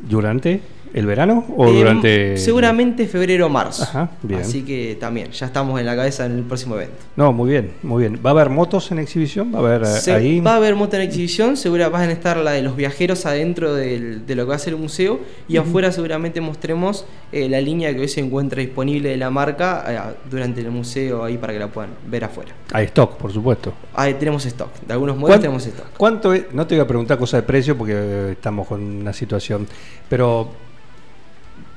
Durante 0.00 0.60
¿El 0.92 1.06
verano 1.06 1.44
o 1.56 1.66
Em, 1.68 1.74
durante...? 1.74 2.36
Seguramente 2.36 3.06
febrero 3.06 3.46
o 3.46 3.48
marzo. 3.48 3.84
Ajá, 3.84 4.10
bien. 4.22 4.40
Así 4.40 4.62
que 4.62 4.96
también, 4.98 5.30
ya 5.30 5.46
estamos 5.46 5.78
en 5.78 5.86
la 5.86 5.94
cabeza 5.94 6.26
en 6.26 6.32
el 6.38 6.42
próximo 6.42 6.74
evento. 6.74 6.96
No, 7.16 7.32
muy 7.32 7.50
bien, 7.50 7.72
muy 7.82 8.00
bien. 8.02 8.20
¿Va 8.24 8.30
a 8.30 8.32
haber 8.32 8.50
motos 8.50 8.90
en 8.90 8.98
exhibición? 8.98 9.54
¿Va 9.54 9.58
a 9.58 9.60
haber 9.60 9.82
eh, 9.82 9.86
Se- 9.86 10.12
ahí? 10.12 10.40
Va 10.40 10.54
a 10.54 10.56
haber 10.56 10.74
moto 10.74 10.96
en 10.96 11.02
exhibición, 11.02 11.56
segura 11.56 11.88
van 11.88 12.08
a 12.08 12.12
estar 12.12 12.36
la 12.38 12.52
de 12.52 12.62
los 12.62 12.74
viajeros 12.76 13.24
adentro 13.26 13.74
del- 13.74 14.26
de 14.26 14.34
lo 14.34 14.44
que 14.44 14.48
va 14.50 14.56
a 14.56 14.58
ser 14.58 14.72
el 14.74 14.80
museo 14.80 15.20
y 15.48 15.56
afuera 15.58 15.92
seguramente 15.92 16.40
mostremos 16.40 17.04
eh, 17.32 17.48
la 17.48 17.60
línea 17.60 17.94
que 17.94 18.00
hoy 18.00 18.08
se 18.08 18.20
encuentra 18.20 18.60
disponible 18.60 19.10
de 19.10 19.16
la 19.16 19.30
marca 19.30 19.84
eh, 19.86 20.14
durante 20.28 20.60
el 20.60 20.70
museo 20.72 21.22
ahí 21.24 21.38
para 21.38 21.52
que 21.52 21.58
la 21.60 21.68
puedan 21.68 21.90
ver 22.06 22.24
afuera. 22.24 22.52
Hay 22.72 22.86
stock, 22.86 23.16
por 23.16 23.32
supuesto. 23.32 23.72
Ahí 23.94 24.14
tenemos 24.14 24.44
stock, 24.46 24.70
de 24.86 24.92
algunos 24.92 25.16
modelos 25.16 25.36
¿Cuán- 25.36 25.40
tenemos 25.40 25.66
stock. 25.66 25.86
¿Cuánto 25.96 26.32
es? 26.34 26.52
No 26.52 26.66
te 26.66 26.74
voy 26.74 26.82
a 26.84 26.86
preguntar 26.88 27.16
cosa 27.18 27.36
de 27.36 27.44
precio 27.44 27.78
porque 27.78 28.30
estamos 28.32 28.66
con 28.66 28.80
una 28.82 29.12
situación, 29.12 29.66
pero 30.08 30.48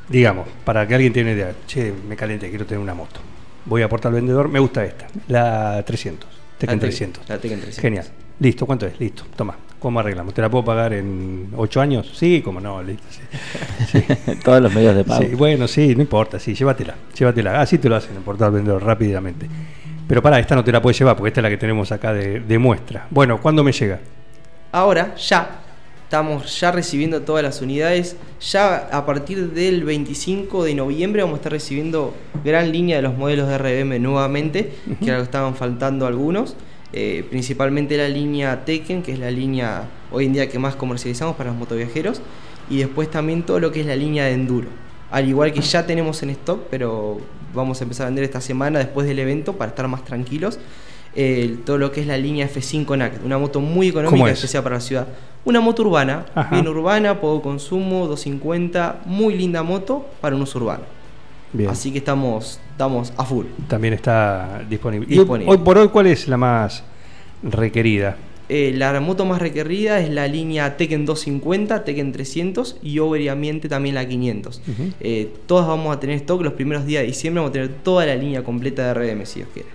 digamos, 0.09 0.47
para 0.63 0.87
que 0.87 0.95
alguien 0.95 1.13
tenga 1.13 1.31
una 1.31 1.35
idea, 1.35 1.53
che, 1.67 1.93
me 2.07 2.15
calenté, 2.15 2.49
quiero 2.49 2.65
tener 2.65 2.81
una 2.81 2.93
moto. 2.93 3.19
Voy 3.65 3.81
a 3.81 3.85
aportar 3.85 4.09
al 4.09 4.15
vendedor, 4.15 4.49
me 4.49 4.59
gusta 4.59 4.83
esta, 4.83 5.07
la 5.27 5.83
300, 5.85 6.29
Tekken 6.57 6.75
La 6.75 6.79
Tekken, 6.79 6.79
300. 6.79 7.29
la 7.29 7.37
Tekken 7.37 7.59
300. 7.61 7.81
Genial. 7.81 8.05
Listo, 8.39 8.65
¿cuánto 8.65 8.85
es? 8.85 8.99
Listo, 8.99 9.23
toma. 9.35 9.55
¿Cómo 9.79 9.99
arreglamos? 9.99 10.33
¿Te 10.33 10.41
la 10.41 10.49
puedo 10.49 10.63
pagar 10.63 10.93
en 10.93 11.49
8 11.55 11.81
años? 11.81 12.11
Sí, 12.15 12.41
como 12.41 12.59
no, 12.59 12.81
listo. 12.81 13.03
sí. 13.09 13.21
Sí. 13.91 14.05
Todos 14.43 14.61
los 14.61 14.73
medios 14.73 14.95
de 14.95 15.03
pago. 15.03 15.21
Sí, 15.21 15.35
bueno, 15.35 15.67
sí, 15.67 15.93
no 15.95 16.01
importa, 16.01 16.39
sí, 16.39 16.53
llévatela, 16.55 16.95
llévatela. 17.17 17.61
Así 17.61 17.77
te 17.77 17.89
lo 17.89 17.95
hacen 17.95 18.15
en 18.15 18.23
Portal 18.23 18.51
Vendedor 18.51 18.83
rápidamente. 18.83 19.47
Pero 20.07 20.21
para, 20.21 20.39
esta 20.39 20.55
no 20.55 20.63
te 20.63 20.71
la 20.71 20.81
puedes 20.81 20.97
llevar 20.99 21.15
porque 21.15 21.29
esta 21.29 21.41
es 21.41 21.43
la 21.43 21.49
que 21.49 21.57
tenemos 21.57 21.91
acá 21.91 22.13
de, 22.13 22.39
de 22.41 22.57
muestra. 22.57 23.07
Bueno, 23.09 23.41
¿cuándo 23.41 23.63
me 23.63 23.71
llega? 23.71 23.99
Ahora, 24.71 25.15
ya, 25.15 25.62
estamos 26.13 26.59
ya 26.59 26.71
recibiendo 26.71 27.23
todas 27.23 27.41
las 27.41 27.63
unidades. 27.63 28.17
Ya 28.39 28.87
a 28.91 29.03
partir 29.03 29.49
del 29.49 29.83
25 29.83 30.63
de 30.63 30.75
noviembre 30.75 31.23
vamos 31.23 31.37
a 31.37 31.39
estar 31.39 31.51
recibiendo 31.51 32.13
gran 32.45 32.71
línea 32.71 32.97
de 32.97 33.01
los 33.01 33.17
modelos 33.17 33.47
de 33.47 33.57
RBM 33.57 33.99
nuevamente, 33.99 34.73
que 34.99 35.07
que 35.07 35.19
estaban 35.19 35.55
faltando 35.55 36.05
algunos. 36.05 36.55
Eh, 36.91 37.25
principalmente 37.31 37.97
la 37.97 38.07
línea 38.09 38.63
Tekken, 38.63 39.01
que 39.01 39.13
es 39.13 39.17
la 39.17 39.31
línea 39.31 39.89
hoy 40.11 40.27
en 40.27 40.33
día 40.33 40.49
que 40.49 40.59
más 40.59 40.75
comercializamos 40.75 41.35
para 41.35 41.49
los 41.49 41.57
motoviajeros. 41.57 42.21
Y 42.69 42.77
después 42.77 43.09
también 43.09 43.41
todo 43.41 43.59
lo 43.59 43.71
que 43.71 43.81
es 43.81 43.87
la 43.87 43.95
línea 43.95 44.25
de 44.25 44.33
enduro. 44.33 44.67
Al 45.09 45.27
igual 45.27 45.51
que 45.51 45.61
ya 45.61 45.87
tenemos 45.87 46.21
en 46.21 46.29
stock, 46.29 46.67
pero 46.69 47.21
vamos 47.55 47.81
a 47.81 47.85
empezar 47.85 48.05
a 48.05 48.09
vender 48.09 48.23
esta 48.23 48.39
semana 48.39 48.77
después 48.77 49.07
del 49.07 49.17
evento 49.17 49.53
para 49.53 49.69
estar 49.69 49.87
más 49.87 50.05
tranquilos. 50.05 50.59
Eh, 51.15 51.57
todo 51.65 51.77
lo 51.77 51.91
que 51.91 52.01
es 52.01 52.07
la 52.07 52.17
línea 52.17 52.49
F5 52.49 52.97
NAC, 52.97 53.23
una 53.25 53.37
moto 53.37 53.59
muy 53.61 53.91
¿Cómo 53.91 54.01
económica, 54.05 54.31
es? 54.31 54.39
especial 54.39 54.63
para 54.63 54.75
la 54.75 54.81
ciudad. 54.81 55.07
Una 55.45 55.59
moto 55.59 55.81
urbana, 55.83 56.25
Ajá. 56.33 56.55
bien 56.55 56.67
urbana, 56.67 57.19
poco 57.19 57.41
consumo, 57.41 58.07
250, 58.07 59.01
muy 59.05 59.35
linda 59.35 59.61
moto 59.63 60.05
para 60.21 60.35
un 60.35 60.41
uso 60.43 60.57
urbano. 60.59 60.83
Bien. 61.51 61.69
Así 61.69 61.91
que 61.91 61.97
estamos, 61.99 62.59
estamos 62.71 63.13
a 63.17 63.25
full. 63.25 63.45
También 63.67 63.93
está 63.93 64.63
disponible. 64.69 65.07
¿Y 65.09 65.17
Disponible. 65.17 65.51
hoy 65.51 65.57
por 65.59 65.77
hoy 65.77 65.89
cuál 65.89 66.07
es 66.07 66.27
la 66.27 66.37
más 66.37 66.83
requerida? 67.43 68.15
Eh, 68.49 68.73
la 68.75 68.99
moto 68.99 69.25
más 69.25 69.41
requerida 69.41 69.99
es 69.99 70.09
la 70.09 70.27
línea 70.27 70.75
Tekken 70.77 71.05
250, 71.05 71.83
Tekken 71.83 72.11
300 72.11 72.77
y 72.81 72.99
obviamente 72.99 73.69
también 73.69 73.95
la 73.95 74.07
500. 74.07 74.61
Ujú. 74.67 74.83
Eh, 74.99 75.31
todas 75.45 75.67
vamos 75.67 75.95
a 75.95 75.99
tener 75.99 76.15
stock 76.17 76.41
los 76.41 76.53
primeros 76.53 76.85
días 76.85 77.01
de 77.01 77.07
diciembre, 77.07 77.39
vamos 77.41 77.51
a 77.51 77.53
tener 77.53 77.69
toda 77.83 78.05
la 78.05 78.15
línea 78.15 78.43
completa 78.43 78.85
de 78.87 78.93
RDM 78.93 79.25
si 79.25 79.39
Dios 79.39 79.49
quiere. 79.53 79.69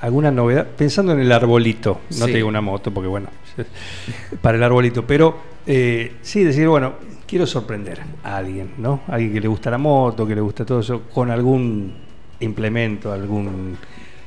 ¿Alguna 0.00 0.30
novedad? 0.30 0.66
Pensando 0.76 1.12
en 1.12 1.20
el 1.20 1.32
arbolito, 1.32 2.00
no 2.10 2.26
Sí. 2.26 2.32
te 2.32 2.36
digo 2.38 2.48
una 2.48 2.60
moto 2.60 2.92
porque 2.92 3.08
bueno, 3.08 3.28
para 4.42 4.56
el 4.58 4.62
arbolito, 4.62 5.06
pero 5.06 5.38
eh, 5.66 6.16
sí 6.20 6.44
decir, 6.44 6.68
bueno, 6.68 6.94
quiero 7.26 7.46
sorprender 7.46 8.00
a 8.22 8.36
alguien, 8.36 8.74
¿no? 8.78 9.00
Alguien 9.08 9.32
que 9.32 9.40
le 9.40 9.48
gusta 9.48 9.70
la 9.70 9.78
moto, 9.78 10.26
que 10.26 10.34
le 10.34 10.40
gusta 10.42 10.64
todo 10.66 10.80
eso, 10.80 11.02
con 11.12 11.30
algún 11.30 11.94
implemento, 12.40 13.12
algún 13.12 13.78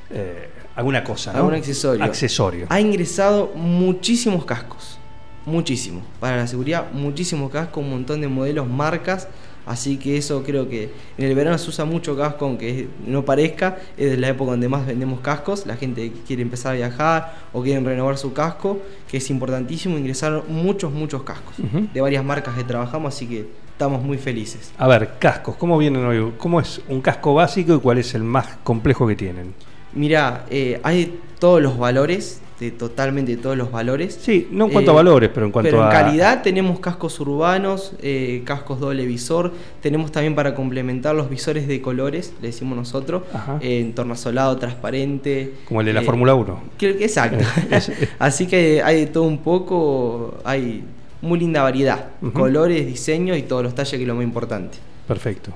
eh, 0.10 0.50
alguna 0.76 1.04
cosa, 1.04 1.32
¿no? 1.34 1.40
Algún 1.40 1.54
accesorio. 1.56 2.04
Accesorio. 2.04 2.66
Ha 2.70 2.80
ingresado 2.80 3.52
muchísimos 3.56 4.46
cascos. 4.46 4.98
Muchísimos. 5.46 6.04
Para 6.20 6.38
la 6.38 6.48
seguridad, 6.48 6.92
muchísimos 6.92 7.52
cascos, 7.52 7.84
un 7.84 7.90
montón 7.90 8.22
de 8.22 8.28
modelos, 8.28 8.68
marcas. 8.68 9.28
Así 9.68 9.98
que 9.98 10.18
eso 10.18 10.44
creo 10.44 10.70
que 10.70 10.90
en 11.18 11.26
el 11.26 11.36
verano 11.36 11.58
se 11.58 11.70
usa 11.70 11.86
mucho 11.86 12.16
casco, 12.18 12.46
aunque 12.46 12.88
no 13.06 13.26
parezca. 13.26 13.78
Es 13.98 14.12
de 14.12 14.18
la 14.18 14.30
época 14.30 14.52
donde 14.52 14.70
más 14.70 14.88
vendemos 14.88 15.20
cascos. 15.20 15.66
La 15.66 15.76
gente 15.76 16.12
quiere 16.26 16.42
empezar 16.42 16.74
a 16.74 16.76
viajar 16.76 17.36
o 17.54 17.62
quieren 17.62 17.86
renovar 17.86 18.18
su 18.18 18.34
casco, 18.34 18.80
que 19.10 19.18
es 19.18 19.30
importantísimo. 19.30 19.98
Ingresaron 19.98 20.44
muchos, 20.48 20.92
muchos 20.94 21.24
cascos 21.24 21.56
de 21.94 22.02
varias 22.02 22.24
marcas 22.24 22.56
que 22.56 22.64
trabajamos, 22.64 23.14
así 23.14 23.28
que 23.28 23.48
estamos 23.72 24.02
muy 24.02 24.18
felices. 24.18 24.72
A 24.78 24.88
ver, 24.88 25.20
cascos, 25.20 25.56
¿cómo 25.56 25.78
vienen 25.78 26.06
hoy? 26.06 26.34
¿Cómo 26.38 26.60
es 26.60 26.82
un 26.88 27.02
casco 27.02 27.34
básico 27.34 27.76
y 27.76 27.80
cuál 27.80 27.98
es 27.98 28.16
el 28.16 28.24
más 28.24 28.58
complejo 28.64 29.06
que 29.06 29.16
tienen? 29.16 29.54
Mira, 29.94 30.46
eh, 30.50 30.80
hay 30.84 31.20
todos 31.40 31.62
los 31.62 31.78
valores, 31.78 32.42
de 32.60 32.72
totalmente 32.72 33.38
todos 33.38 33.56
los 33.56 33.72
valores. 33.72 34.18
Sí, 34.20 34.48
no 34.52 34.66
en 34.66 34.72
cuanto 34.72 34.90
Eh, 34.92 34.94
a 34.94 34.96
valores, 34.96 35.30
pero 35.32 35.46
en 35.46 35.52
cuanto 35.52 35.70
pero 35.70 35.82
en 35.84 35.88
a 35.88 35.92
calidad 35.92 36.42
tenemos 36.42 36.80
cascos 36.80 37.20
urbanos, 37.20 37.94
eh, 38.02 38.42
cascos 38.46 38.80
doble 38.80 39.06
visor, 39.06 39.54
tenemos 39.82 40.12
también 40.12 40.34
para 40.34 40.56
complementar 40.56 41.14
los 41.14 41.30
visores 41.30 41.68
de 41.68 41.82
colores, 41.82 42.34
le 42.42 42.48
decimos 42.48 42.76
nosotros, 42.76 43.22
eh, 43.62 43.80
en 43.82 43.94
tornasolado, 43.94 44.58
transparente. 44.58 45.54
como 45.66 45.82
el 45.82 45.86
de 45.88 45.94
la 45.94 46.02
eh, 46.02 46.06
Fórmula 46.06 46.34
1. 46.34 46.60
que- 46.80 46.98
que- 46.98 47.04
Exacto. 47.06 47.46
Así 48.20 48.48
que 48.48 48.82
hay 48.82 49.02
de 49.02 49.06
todo 49.08 49.24
un 49.24 49.38
poco, 49.40 50.40
hay 50.44 50.84
muy 51.22 51.38
linda 51.40 51.62
variedad, 51.62 52.08
colores, 52.34 52.86
diseños 52.88 53.38
y 53.38 53.44
todos 53.44 53.62
los 53.64 53.76
talles 53.76 53.92
que 53.92 54.02
es 54.02 54.08
lo 54.08 54.16
más 54.16 54.24
importante. 54.24 54.78
Perfecto. 55.08 55.52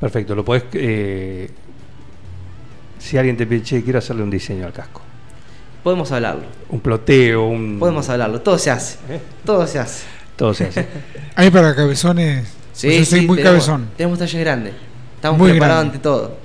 Perfecto. 0.00 0.34
Lo 0.34 0.44
podés. 0.44 0.64
eh, 0.72 1.48
si 2.98 3.18
alguien 3.18 3.36
te 3.36 3.46
pide, 3.46 3.62
che, 3.62 3.82
quiero 3.82 3.98
hacerle 4.00 4.22
un 4.22 4.30
diseño 4.30 4.66
al 4.66 4.72
casco. 4.72 5.00
Podemos 5.84 6.10
hablarlo, 6.10 6.42
Un 6.70 6.80
ploteo, 6.80 7.46
un. 7.46 7.78
podemos 7.78 8.08
hablarlo, 8.08 8.40
todo 8.40 8.58
se 8.58 8.70
hace, 8.72 8.96
¿Eh? 9.08 9.20
todo 9.44 9.66
se 9.66 9.78
hace. 9.78 10.04
Todo 10.34 10.52
se 10.54 10.64
hace. 10.66 10.86
Hay 11.36 11.50
para 11.50 11.74
cabezones. 11.76 12.48
Sí, 12.72 12.88
pues 12.88 12.98
yo 13.00 13.04
soy 13.04 13.20
sí, 13.20 13.26
muy 13.26 13.36
tenemos, 13.36 13.66
cabezón. 13.66 13.88
tenemos 13.96 14.18
talles 14.18 14.40
grandes, 14.40 14.74
estamos 15.16 15.38
Muy 15.38 15.50
preparados 15.52 15.82
grande. 15.82 15.96
ante 15.96 16.02
todo. 16.02 16.36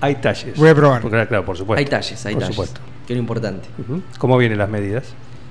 Hay 0.00 0.16
talles. 0.16 0.56
Voy 0.56 0.68
a 0.68 0.74
probar. 0.74 1.00
Porque, 1.02 1.26
claro, 1.26 1.44
por 1.44 1.56
supuesto. 1.56 1.78
Hay 1.78 1.86
talles, 1.86 2.26
hay 2.26 2.34
por 2.34 2.42
talles, 2.42 2.54
supuesto. 2.56 2.80
que 3.06 3.12
es 3.12 3.16
lo 3.16 3.20
importante. 3.20 3.68
¿Cómo 4.18 4.36
vienen 4.36 4.58
las 4.58 4.68
medidas? 4.68 5.04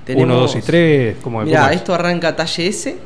Tenemos- 0.04 0.24
Uno, 0.24 0.34
dos 0.40 0.54
y 0.56 0.62
tres. 0.62 1.16
¿Cómo, 1.22 1.42
Mira, 1.42 1.60
cómo 1.60 1.70
es? 1.70 1.76
esto 1.76 1.94
arranca 1.94 2.36
talle 2.36 2.66
S. 2.68 2.96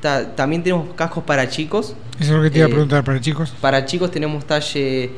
Ta- 0.00 0.34
también 0.34 0.62
tenemos 0.62 0.94
cascos 0.94 1.22
para 1.24 1.48
chicos. 1.48 1.94
Eso 2.18 2.30
es 2.32 2.36
lo 2.36 2.42
que 2.42 2.50
te 2.50 2.58
iba 2.58 2.66
a 2.66 2.68
Eh, 2.68 2.72
preguntar 2.72 3.04
para 3.04 3.20
chicos. 3.20 3.52
Para 3.60 3.84
chicos 3.84 4.10
tenemos 4.10 4.44
talle 4.44 5.10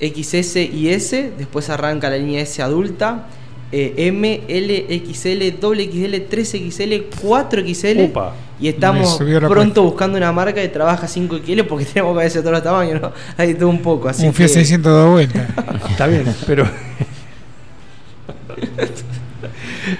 XS 0.00 0.56
y 0.56 0.88
S. 0.90 1.32
Después 1.38 1.70
arranca 1.70 2.10
la 2.10 2.16
línea 2.18 2.40
S 2.42 2.62
adulta. 2.62 3.26
eh, 3.72 3.94
M, 3.96 4.42
L, 4.46 5.02
XL, 5.04 5.42
XL, 5.60 6.14
3XL, 6.30 7.04
4XL. 7.22 8.04
Upa. 8.10 8.34
Y 8.60 8.68
estamos 8.68 9.18
pronto 9.48 9.82
buscando 9.82 10.16
una 10.16 10.30
marca 10.30 10.60
que 10.60 10.68
trabaja 10.68 11.08
5XL 11.08 11.66
porque 11.66 11.84
tenemos 11.92 12.16
cabeza 12.16 12.38
de 12.38 12.42
todos 12.42 12.52
los 12.54 12.62
tamaños. 12.62 13.00
¿no? 13.02 13.12
Hay 13.36 13.54
todo 13.54 13.68
un 13.68 13.82
poco. 13.82 14.08
Así 14.08 14.26
Un 14.26 14.32
Fiat 14.32 14.48
que- 14.48 14.54
600 14.54 14.92
da 14.92 15.06
vuelta. 15.10 15.48
Está 15.90 16.06
bien, 16.06 16.24
pero. 16.46 16.64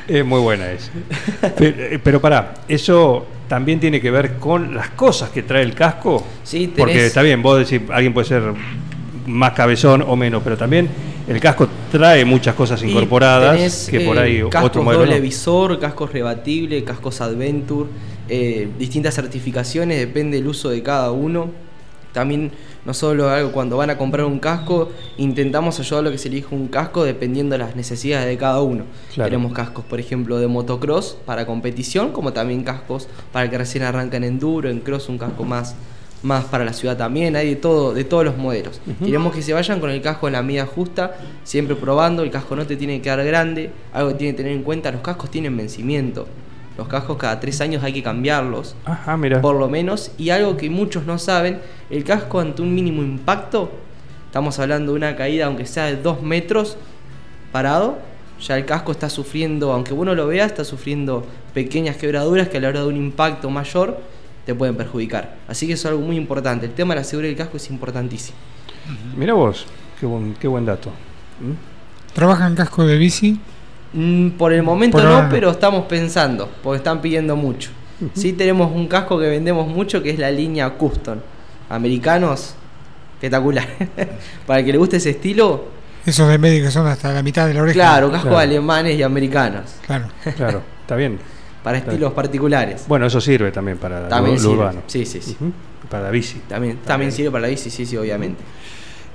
es 0.09 0.25
muy 0.25 0.41
buena 0.41 0.71
eso. 0.71 0.91
Pero, 1.57 1.77
eh, 1.83 2.01
pero 2.03 2.21
pará, 2.21 2.55
eso 2.69 3.27
también 3.49 3.81
tiene 3.81 4.01
que 4.01 4.11
ver 4.11 4.37
con 4.37 4.75
las 4.75 4.91
cosas 4.91 5.31
que 5.31 5.43
trae 5.43 5.63
el 5.63 5.75
casco. 5.75 6.25
Sí, 6.43 6.69
tenés- 6.69 6.77
Porque 6.77 7.07
está 7.07 7.23
bien, 7.23 7.43
vos 7.43 7.59
decís, 7.69 7.87
alguien 7.91 8.15
puede 8.15 8.27
ser 8.29 8.43
más 9.27 9.53
cabezón 9.53 10.03
o 10.03 10.17
menos, 10.17 10.43
pero 10.43 10.57
también 10.57 10.89
el 11.27 11.41
casco 11.41 11.69
trae 11.91 12.25
muchas 12.25 12.55
cosas 12.55 12.83
incorporadas 12.83 13.57
tenés, 13.57 13.89
que 13.91 14.01
por 14.01 14.17
eh, 14.19 14.21
ahí 14.21 14.43
cascos 14.51 14.71
otro 14.71 14.83
modelo. 14.83 15.05
doble 15.05 15.21
visor, 15.21 15.79
cascos 15.79 16.13
rebatible, 16.13 16.85
cascos 16.85 17.21
adventure, 17.21 17.89
eh, 18.29 18.69
distintas 18.79 19.15
certificaciones, 19.15 19.99
depende 19.99 20.37
del 20.37 20.47
uso 20.47 20.71
de 20.71 20.83
cada 20.83 21.11
uno. 21.13 21.51
También 22.13 22.53
no 22.85 22.95
solo 22.95 23.29
algo 23.29 23.51
cuando 23.51 23.77
van 23.77 23.91
a 23.91 23.99
comprar 23.99 24.25
un 24.25 24.39
casco, 24.39 24.93
intentamos 25.17 25.81
ayudar 25.81 26.01
a 26.01 26.03
lo 26.03 26.11
que 26.13 26.19
se 26.19 26.29
elija 26.29 26.49
un 26.53 26.69
casco 26.69 27.03
dependiendo 27.03 27.55
de 27.55 27.59
las 27.59 27.75
necesidades 27.75 28.29
de 28.29 28.37
cada 28.37 28.61
uno. 28.61 28.85
Claro. 29.13 29.31
Tenemos 29.31 29.53
cascos, 29.53 29.85
por 29.85 29.99
ejemplo, 29.99 30.39
de 30.39 30.47
motocross 30.47 31.17
para 31.25 31.45
competición, 31.45 32.13
como 32.13 32.33
también 32.33 32.63
cascos 32.63 33.09
para 33.33 33.47
el 33.47 33.51
que 33.51 33.59
recién 33.59 33.83
arranca 33.83 34.17
en 34.17 34.25
enduro, 34.25 34.71
en 34.71 34.79
cross 34.79 35.09
un 35.09 35.19
casco 35.19 35.43
más 35.45 35.75
más 36.25 36.47
para 36.47 36.65
la 36.65 36.73
ciudad 36.73 36.97
también, 36.97 37.37
hay 37.37 37.51
de 37.51 37.57
todo, 37.57 37.93
de 37.95 38.03
todos 38.05 38.25
los 38.25 38.37
modelos. 38.37 38.81
Queremos 38.99 39.35
que 39.35 39.43
se 39.43 39.53
vayan 39.53 39.79
con 39.79 39.91
el 39.91 40.01
casco 40.01 40.27
en 40.27 40.33
la 40.33 40.43
medida 40.43 40.67
justa, 40.67 41.17
siempre 41.45 41.77
probando, 41.77 42.23
el 42.23 42.31
casco 42.31 42.57
no 42.57 42.67
te 42.67 42.77
tiene 42.77 42.97
que 42.97 43.03
quedar 43.03 43.25
grande, 43.25 43.71
algo 43.93 44.11
que 44.11 44.15
tiene 44.17 44.33
que 44.33 44.39
tener 44.39 44.53
en 44.53 44.63
cuenta, 44.63 44.91
los 44.91 45.03
cascos 45.03 45.31
tienen 45.31 45.57
vencimiento. 45.57 46.27
Los 46.77 46.89
cascos 46.89 47.17
cada 47.19 47.39
tres 47.39 47.61
años 47.61 47.85
hay 47.85 47.93
que 47.93 48.03
cambiarlos, 48.03 48.75
Ajá, 48.85 49.17
mira. 49.17 49.41
por 49.41 49.55
lo 49.55 49.69
menos, 49.69 50.11
y 50.19 50.31
algo 50.31 50.57
que 50.57 50.69
muchos 50.71 51.07
no 51.07 51.19
saben, 51.19 51.61
el 51.89 52.03
casco 52.03 52.41
ante 52.41 52.63
un 52.63 52.75
mínimo 52.75 53.03
impacto, 53.03 53.71
estamos 54.27 54.59
hablando 54.59 54.91
de 54.93 54.97
una 54.99 55.15
caída 55.15 55.47
aunque 55.47 55.67
sea 55.67 55.85
de 55.85 55.97
dos 55.97 56.23
metros 56.23 56.77
parado, 57.53 57.99
ya 58.41 58.57
el 58.57 58.65
casco 58.65 58.91
está 58.91 59.09
sufriendo, 59.09 59.73
aunque 59.73 59.95
uno 59.95 60.15
lo 60.17 60.27
vea, 60.27 60.47
está 60.47 60.65
sufriendo 60.65 61.25
pequeñas 61.53 61.97
quebraduras 61.97 62.49
que 62.49 62.57
a 62.57 62.61
la 62.61 62.69
hora 62.69 62.81
de 62.81 62.87
un 62.87 62.97
impacto 62.97 63.49
mayor 63.51 63.99
te 64.47 64.55
pueden 64.55 64.77
perjudicar. 64.77 65.37
Así 65.49 65.67
que 65.67 65.73
eso 65.75 65.89
es 65.89 65.93
algo 65.93 66.07
muy 66.07 66.17
importante. 66.17 66.67
El 66.67 66.73
tema 66.73 66.95
de 66.95 67.01
la 67.01 67.05
seguridad 67.05 67.31
del 67.31 67.39
casco 67.39 67.57
es 67.57 67.71
importantísimo. 67.71 68.37
Mira 69.17 69.33
vos, 69.35 69.67
qué 69.99 70.07
buen, 70.07 70.35
qué 70.35 70.47
buen 70.49 70.67
dato. 70.67 70.91
¿Mm? 71.41 72.13
¿Trabajan 72.15 72.55
casco 72.55 72.85
de 72.87 72.97
bici? 72.99 73.41
Mm, 73.93 74.31
por 74.31 74.53
el 74.53 74.63
momento 74.63 74.99
Por 74.99 75.07
no, 75.07 75.15
ahora 75.15 75.29
pero 75.31 75.51
estamos 75.51 75.87
pensando, 75.87 76.51
porque 76.63 76.79
están 76.79 77.01
pidiendo 77.01 77.37
mucho. 77.37 77.71
Sí 78.15 78.33
tenemos 78.33 78.71
un 78.75 78.89
casco 78.89 79.19
que 79.19 79.29
vendemos 79.29 79.67
mucho, 79.69 80.03
que 80.03 80.11
es 80.11 80.19
la 80.19 80.31
línea 80.31 80.69
Custom. 80.71 81.19
Americanos, 81.71 82.55
espectacular. 83.15 83.67
Para 84.47 84.61
el 84.61 84.67
que 84.67 84.73
le 84.73 84.79
guste 84.79 84.97
ese 84.99 85.11
estilo, 85.11 85.69
Esos 86.05 86.29
de 86.29 86.37
medio 86.39 86.63
que 86.63 86.71
son 86.71 86.87
hasta 86.87 87.13
la 87.13 87.23
mitad 87.23 87.47
de 87.47 87.55
la 87.55 87.63
oreja. 87.63 87.75
claro, 87.75 88.11
casco 88.11 88.29
Claro. 88.29 88.39
alemanes 88.41 88.99
y 88.99 89.03
americanos. 89.03 89.77
Claro. 89.87 90.09
Claro, 90.37 90.63
está 90.83 90.97
bien. 90.97 91.19
Para 91.65 91.79
estilos 91.79 92.13
particulares. 92.13 92.85
Bueno, 92.87 93.07
eso 93.07 93.21
sirve 93.21 93.51
también 93.51 93.79
para 93.79 94.07
También 94.09 94.37
lo, 94.37 94.43
lo 94.43 94.49
sirve. 94.51 94.55
urbano. 94.63 94.83
Sí, 94.87 95.05
sí, 95.05 95.21
sí. 95.21 95.37
Para 95.91 96.05
la 96.05 96.11
bici. 96.11 96.41
También, 96.49 96.77
también 96.85 97.11
sirve 97.11 97.31
para 97.33 97.43
la 97.43 97.49
bici, 97.49 97.71
sí, 97.71 97.85
sí, 97.87 97.97
obviamente. 97.97 98.41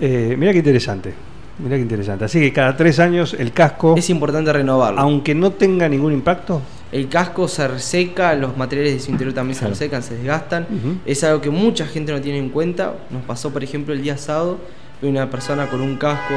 Eh, 0.02 0.36
mira 0.38 0.52
qué 0.52 0.58
interesante. 0.58 1.14
Mira 1.60 1.76
qué 1.76 1.82
interesante. 1.84 2.26
Así 2.26 2.40
que 2.40 2.52
cada 2.52 2.76
tres 2.76 3.00
años 3.00 3.36
el 3.38 3.52
casco, 3.54 3.96
Es 3.98 4.10
importante 4.10 4.52
renovarlo. 4.52 5.00
aunque 5.00 5.36
no 5.36 5.52
tenga 5.52 5.88
ningún 5.88 6.12
impacto, 6.14 6.62
El 6.92 7.08
casco 7.08 7.48
se 7.48 7.68
reseca, 7.68 8.34
los 8.34 8.58
materiales 8.58 8.94
de 8.96 9.00
su 9.00 9.12
interior 9.12 9.36
también 9.36 9.56
Claro. 9.60 9.76
se 9.76 9.84
resecan, 9.84 10.02
se 10.02 10.16
desgastan. 10.16 10.66
Es 11.06 11.24
algo 11.24 11.40
que 11.42 11.52
mucha 11.52 11.86
gente 11.86 12.12
no 12.12 12.20
tiene 12.20 12.40
en 12.40 12.50
cuenta. 12.50 12.96
Nos 13.12 13.22
pasó, 13.26 13.52
por 13.54 13.64
ejemplo, 13.64 13.94
el 13.94 14.02
día 14.02 14.18
sábado, 14.18 14.58
una 15.04 15.30
persona 15.30 15.70
con 15.70 15.82
un 15.82 15.98
casco, 15.98 16.34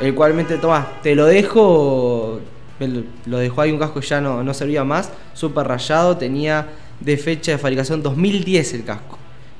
el 0.00 0.12
cual 0.14 0.34
mente, 0.34 0.56
toma, 0.58 0.88
te 1.04 1.14
lo 1.14 1.26
dejo, 1.26 2.40
lo- 2.88 3.38
dejó 3.38 3.60
ahí 3.62 3.72
un 3.72 3.78
casco 3.78 4.00
que 4.00 4.06
ya 4.06 4.20
no, 4.20 4.42
no 4.42 4.54
servía 4.54 4.84
más, 4.84 5.10
súper 5.34 5.66
rayado, 5.66 6.16
tenía 6.16 6.68
de 7.00 7.16
fecha 7.16 7.52
de 7.52 7.58
fabricación 7.58 8.02
2010 8.02 8.74
el 8.74 8.84
casco. 8.84 9.18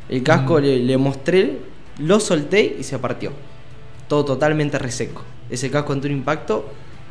El 0.09 0.23
casco 0.23 0.61
le, 0.61 0.79
le 0.79 0.97
mostré, 0.99 1.59
lo 1.99 2.21
solté 2.21 2.77
y 2.79 2.83
se 2.83 2.99
partió. 2.99 3.33
Todo 4.09 4.25
totalmente 4.25 4.79
reseco. 4.79 5.23
Ese 5.51 5.71
casco 5.71 5.93
ante 5.93 6.07
un 6.09 6.15
impacto 6.15 6.69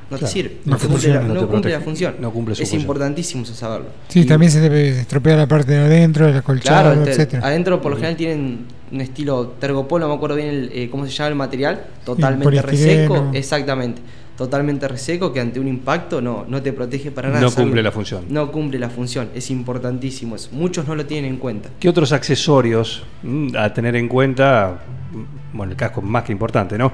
no 0.10 0.18
Claro. 0.18 0.26
te 0.28 0.34
sirve. 0.34 0.58
No 0.66 0.76
te 0.78 0.88
cumple 0.88 1.08
la- 1.10 1.20
funciona. 1.20 1.20
no 1.22 1.34
No 1.34 1.34
te 1.34 1.40
cumple 1.48 1.56
la 1.56 1.62
protege. 1.80 1.84
función. 1.86 2.16
No 2.20 2.32
cumple 2.32 2.56
su 2.56 2.64
es 2.64 2.70
función. 2.70 2.82
importantísimo 2.82 3.46
saberlo. 3.46 3.88
Sí, 4.10 4.20
Y- 4.22 4.26
también 4.26 4.52
se 4.52 4.60
debe 4.60 4.90
estropear 5.00 5.38
la 5.38 5.48
parte 5.48 5.72
de 5.72 5.80
adentro, 5.80 6.28
el 6.28 6.36
acolchado, 6.36 6.92
Claro, 6.92 7.04
te- 7.04 7.12
etcétera. 7.12 7.48
adentro 7.48 7.82
por 7.82 7.92
lo 7.92 7.96
general 7.98 8.18
tienen 8.18 8.66
un 8.92 9.02
estilo 9.02 9.54
tergopolo, 9.60 10.06
no 10.06 10.10
me 10.12 10.18
acuerdo 10.18 10.36
bien 10.36 10.50
el, 10.50 10.72
eh, 10.74 10.90
cómo 10.92 11.06
se 11.06 11.12
llama 11.14 11.30
el 11.30 11.36
material, 11.36 11.86
totalmente 12.04 12.62
reseco, 12.62 13.30
exactamente, 13.34 14.02
totalmente 14.38 14.88
reseco 14.88 15.32
que 15.32 15.40
ante 15.40 15.60
un 15.60 15.68
impacto 15.68 16.22
no, 16.22 16.46
no 16.48 16.62
te 16.62 16.74
protege 16.74 17.12
para 17.12 17.30
nada. 17.30 17.42
No 17.42 17.52
cumple 17.52 17.84
la 17.84 17.92
función. 17.92 18.26
No 18.30 18.52
cumple 18.52 18.80
la 18.80 18.90
función, 18.90 19.30
es 19.36 19.52
importantísimo 19.52 20.36
eso. 20.36 20.50
Muchos 20.52 20.88
no 20.88 20.96
lo 20.96 21.06
tienen 21.06 21.34
en 21.34 21.38
cuenta. 21.38 21.70
¿qué 21.80 21.90
otros 21.90 22.12
accesorios 22.12 23.04
mm, 23.24 23.56
a 23.58 23.74
tener 23.74 23.96
en 23.96 24.08
cuenta? 24.08 24.82
Mm, 25.12 25.58
Bueno, 25.58 25.72
el 25.72 25.78
casco 25.78 26.02
es 26.02 26.08
más 26.08 26.24
que 26.24 26.32
importante, 26.32 26.78
¿no? 26.78 26.92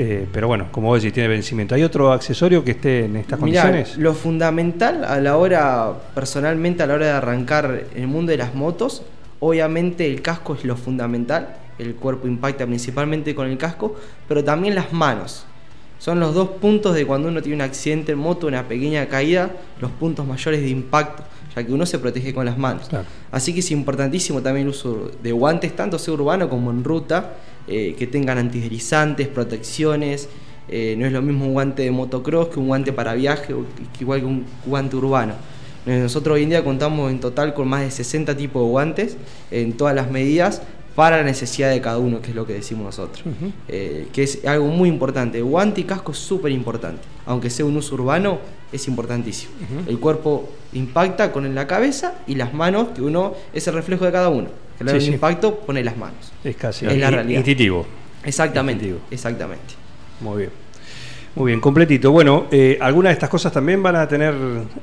Eh, 0.00 0.26
pero 0.32 0.46
bueno, 0.46 0.68
como 0.70 0.88
vos 0.88 1.02
decís, 1.02 1.12
tiene 1.12 1.28
vencimiento. 1.28 1.74
¿Hay 1.74 1.82
otro 1.82 2.12
accesorio 2.12 2.64
que 2.64 2.70
esté 2.70 3.04
en 3.06 3.16
estas 3.16 3.40
Mirá, 3.40 3.62
condiciones? 3.62 3.98
lo 3.98 4.14
fundamental 4.14 5.04
a 5.04 5.20
la 5.20 5.36
hora, 5.36 5.92
personalmente 6.14 6.84
a 6.84 6.86
la 6.86 6.94
hora 6.94 7.06
de 7.06 7.12
arrancar 7.12 7.84
el 7.94 8.06
mundo 8.06 8.30
de 8.30 8.38
las 8.38 8.54
motos, 8.54 9.02
obviamente 9.40 10.06
el 10.06 10.22
casco 10.22 10.54
es 10.54 10.64
lo 10.64 10.76
fundamental, 10.76 11.56
el 11.80 11.96
cuerpo 11.96 12.28
impacta 12.28 12.64
principalmente 12.64 13.34
con 13.34 13.48
el 13.48 13.58
casco, 13.58 13.96
pero 14.28 14.44
también 14.44 14.74
las 14.76 14.92
manos. 14.92 15.44
Son 15.98 16.20
los 16.20 16.34
dos 16.34 16.48
puntos 16.60 16.94
de 16.94 17.04
cuando 17.04 17.28
uno 17.28 17.42
tiene 17.42 17.56
un 17.56 17.62
accidente 17.62 18.12
en 18.12 18.18
moto, 18.18 18.46
una 18.46 18.68
pequeña 18.68 19.06
caída, 19.08 19.50
los 19.80 19.90
puntos 19.90 20.26
mayores 20.26 20.60
de 20.60 20.68
impacto, 20.68 21.24
ya 21.54 21.64
que 21.64 21.72
uno 21.72 21.86
se 21.86 21.98
protege 21.98 22.32
con 22.32 22.46
las 22.46 22.56
manos. 22.56 22.88
Claro. 22.88 23.06
Así 23.32 23.52
que 23.52 23.60
es 23.60 23.70
importantísimo 23.72 24.40
también 24.40 24.66
el 24.66 24.70
uso 24.70 25.10
de 25.22 25.32
guantes, 25.32 25.74
tanto 25.74 25.98
sea 25.98 26.14
urbano 26.14 26.48
como 26.48 26.70
en 26.70 26.84
ruta, 26.84 27.34
eh, 27.66 27.96
que 27.98 28.06
tengan 28.06 28.38
antideslizantes, 28.38 29.28
protecciones. 29.28 30.28
eh, 30.70 30.94
no 30.98 31.06
es 31.06 31.12
lo 31.12 31.22
mismo 31.22 31.46
un 31.46 31.54
guante 31.54 31.82
de 31.82 31.90
motocross 31.90 32.48
que 32.48 32.60
un 32.60 32.68
guante 32.68 32.92
para 32.92 33.14
viaje, 33.14 33.54
o 33.54 33.64
que 33.96 34.04
igual 34.04 34.20
que 34.20 34.26
un 34.26 34.44
guante 34.66 34.96
urbano. 34.96 35.32
Nosotros 35.86 36.34
hoy 36.34 36.42
en 36.42 36.50
día 36.50 36.62
contamos 36.62 37.10
en 37.10 37.18
total 37.18 37.54
con 37.54 37.66
más 37.66 37.80
de 37.80 37.90
60 37.90 38.36
tipos 38.36 38.62
de 38.62 38.68
guantes 38.68 39.16
en 39.50 39.72
todas 39.72 39.94
las 39.94 40.10
medidas 40.10 40.60
para 40.98 41.18
la 41.18 41.22
necesidad 41.22 41.70
de 41.70 41.80
cada 41.80 41.98
uno, 41.98 42.20
que 42.20 42.30
es 42.30 42.34
lo 42.34 42.44
que 42.44 42.54
decimos 42.54 42.84
nosotros. 42.86 43.22
Eh, 43.68 44.08
que 44.12 44.24
es 44.24 44.44
algo 44.44 44.66
muy 44.66 44.88
importante. 44.88 45.40
Guante 45.40 45.82
y 45.82 45.84
casco 45.84 46.10
es 46.10 46.18
súper 46.18 46.50
importante. 46.50 47.02
Aunque 47.24 47.50
sea 47.50 47.64
un 47.66 47.76
uso 47.76 47.94
urbano, 47.94 48.40
es 48.72 48.88
importantísimo. 48.88 49.52
El 49.86 50.00
cuerpo 50.00 50.48
impacta 50.72 51.30
con 51.30 51.54
la 51.54 51.68
cabeza 51.68 52.14
y 52.26 52.34
las 52.34 52.52
manos, 52.52 52.88
que 52.96 53.02
uno 53.02 53.34
es 53.52 53.64
el 53.68 53.74
reflejo 53.74 54.06
de 54.06 54.10
cada 54.10 54.28
uno. 54.28 54.48
Que 54.76 54.82
le 54.82 54.90
da 54.92 54.98
Sí, 54.98 55.04
un 55.04 55.10
sí. 55.10 55.14
impacto, 55.14 55.54
pone 55.60 55.84
las 55.84 55.96
manos. 55.96 56.32
Es 56.42 56.56
casi 56.56 56.84
Es 56.84 56.98
la 56.98 57.10
realidad. 57.12 57.38
instintivo. 57.38 57.86
Exactamente. 58.24 58.92
Exactamente. 59.12 59.74
Muy 60.20 60.38
bien. 60.38 60.50
Muy 61.34 61.48
bien, 61.52 61.60
completito. 61.60 62.10
Bueno, 62.10 62.46
eh, 62.50 62.78
¿algunas 62.80 63.10
de 63.10 63.12
estas 63.14 63.28
cosas 63.28 63.52
también 63.52 63.80
van 63.80 63.94
a 63.94 64.08
tener 64.08 64.34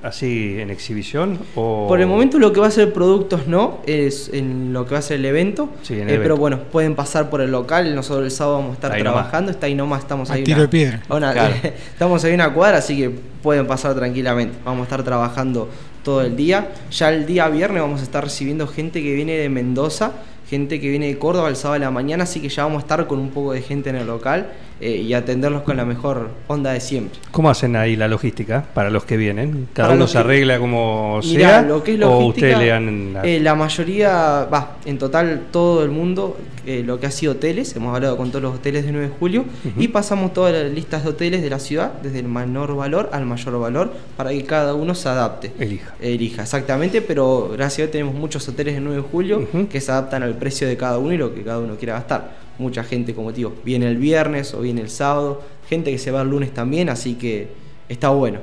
así 0.03 0.55
en 0.59 0.69
exhibición? 0.69 1.37
O... 1.55 1.85
Por 1.89 1.99
el 1.99 2.07
momento 2.07 2.39
lo 2.39 2.53
que 2.53 2.61
va 2.61 2.67
a 2.67 2.71
ser 2.71 2.93
productos 2.93 3.45
no, 3.47 3.79
es 3.85 4.29
en 4.31 4.71
lo 4.71 4.85
que 4.85 4.93
va 4.93 4.99
a 4.99 5.01
ser 5.01 5.17
el 5.19 5.25
evento. 5.25 5.69
Sí, 5.81 5.95
en 5.95 6.01
el 6.03 6.05
Eh, 6.07 6.11
Pero 6.13 6.19
evento. 6.35 6.37
bueno, 6.37 6.59
pueden 6.71 6.95
pasar 6.95 7.29
por 7.29 7.41
el 7.41 7.51
local, 7.51 7.93
nosotros 7.93 8.23
el 8.25 8.31
sábado 8.31 8.57
vamos 8.59 8.71
a 8.71 8.73
estar 8.75 8.91
Ahí 8.93 9.03
nomás. 9.03 9.13
trabajando, 9.23 9.51
está 9.51 9.65
ahí 9.65 9.75
nomás, 9.75 9.99
estamos 10.01 10.29
A 10.29 10.35
ahí. 10.35 10.43
tiro 10.43 10.55
una- 10.57 10.61
de 10.63 10.67
piedra. 10.69 11.03
a 11.09 11.15
una- 11.15 11.33
Claro. 11.33 11.55
estamos 11.91 12.23
ahí 12.23 12.29
en 12.29 12.35
una 12.35 12.53
cuadra, 12.53 12.77
así 12.77 12.95
que 12.95 13.09
pueden 13.43 13.67
pasar 13.67 13.93
tranquilamente. 13.95 14.55
Vamos 14.63 14.81
a 14.81 14.83
estar 14.83 15.03
trabajando 15.03 15.67
todo 16.03 16.21
el 16.21 16.37
día. 16.37 16.69
Ya 16.91 17.09
el 17.11 17.25
día 17.25 17.49
viernes 17.49 17.81
vamos 17.81 17.99
a 17.99 18.03
estar 18.03 18.23
recibiendo 18.23 18.65
gente 18.67 19.03
que 19.03 19.13
viene 19.13 19.33
de 19.33 19.49
Mendoza, 19.49 20.13
gente 20.49 20.79
que 20.79 20.87
viene 20.89 21.07
de 21.07 21.17
Córdoba 21.17 21.49
el 21.49 21.55
sábado 21.57 21.73
de 21.81 21.85
la 21.85 21.91
mañana, 21.91 22.23
así 22.23 22.39
que 22.39 22.47
ya 22.49 22.63
vamos 22.63 22.77
a 22.77 22.81
estar 22.81 23.07
con 23.07 23.19
un 23.19 23.31
poco 23.31 23.51
de 23.51 23.61
gente 23.61 23.89
en 23.89 23.95
el 23.97 24.05
local 24.07 24.51
eh, 24.81 24.97
y 24.97 25.13
atenderlos 25.13 25.61
con 25.61 25.77
la 25.77 25.85
mejor 25.85 26.29
onda 26.47 26.71
de 26.73 26.81
siempre. 26.81 27.19
¿Cómo 27.31 27.49
hacen 27.49 27.75
ahí 27.75 27.95
la 27.95 28.07
logística 28.07 28.65
para 28.73 28.89
los 28.89 29.05
que 29.05 29.15
vienen? 29.17 29.67
¿Cada 29.73 29.89
Para 29.89 29.97
uno 29.97 30.07
se 30.07 30.17
arregla 30.17 30.59
como 30.59 31.19
Mirá, 31.23 31.49
sea? 31.49 31.61
lo 31.61 31.83
que 31.83 31.93
es 31.95 32.01
¿O 32.01 32.17
ustedes 32.27 32.57
le 32.57 32.67
dan 32.67 33.13
la... 33.13 33.23
eh, 33.25 33.39
la 33.39 33.55
mayoría, 33.55 34.45
va, 34.53 34.77
en 34.85 34.97
total 34.97 35.43
todo 35.51 35.83
el 35.83 35.91
mundo, 35.91 36.37
eh, 36.65 36.83
lo 36.85 36.99
que 36.99 37.05
ha 37.07 37.11
sido 37.11 37.33
hoteles, 37.33 37.75
hemos 37.75 37.95
hablado 37.95 38.17
con 38.17 38.29
todos 38.31 38.41
los 38.43 38.55
hoteles 38.55 38.85
de 38.85 38.91
9 38.91 39.07
de 39.07 39.13
julio 39.17 39.45
y 39.77 39.87
pasamos 39.87 40.33
todas 40.33 40.51
las 40.53 40.71
listas 40.71 41.03
de 41.03 41.09
hoteles 41.11 41.41
de 41.41 41.49
la 41.49 41.59
ciudad, 41.59 41.93
desde 42.03 42.19
el 42.19 42.27
menor 42.27 42.75
valor 42.75 43.09
al 43.13 43.25
mayor 43.25 43.59
valor, 43.59 43.93
para 44.17 44.31
que 44.31 44.43
cada 44.43 44.73
uno 44.73 44.93
se 44.95 45.07
adapte. 45.07 45.53
Elija. 45.59 45.93
Elija, 46.01 46.41
exactamente, 46.41 47.01
pero 47.01 47.49
gracias 47.53 47.79
a 47.79 47.81
Dios 47.83 47.91
tenemos 47.91 48.13
muchos 48.15 48.47
hoteles 48.49 48.75
de 48.75 48.81
9 48.81 48.97
de 48.97 49.01
julio 49.07 49.47
que 49.69 49.79
se 49.79 49.91
adaptan 49.91 50.23
al 50.23 50.35
precio 50.35 50.67
de 50.67 50.75
cada 50.75 50.97
uno 50.97 51.13
y 51.13 51.17
lo 51.17 51.33
que 51.33 51.43
cada 51.43 51.59
uno 51.59 51.75
quiera 51.77 51.93
gastar. 51.93 52.44
Mucha 52.57 52.83
gente, 52.83 53.13
como 53.13 53.31
te 53.31 53.37
digo, 53.37 53.53
viene 53.65 53.87
el 53.87 53.97
viernes 53.97 54.53
o 54.53 54.61
viene 54.61 54.81
el 54.81 54.89
sábado, 54.89 55.41
gente 55.69 55.91
que 55.91 55.97
se 55.97 56.11
va 56.11 56.21
el 56.21 56.29
lunes 56.29 56.53
también, 56.53 56.89
así 56.89 57.15
que 57.15 57.49
está 57.89 58.09
bueno. 58.09 58.39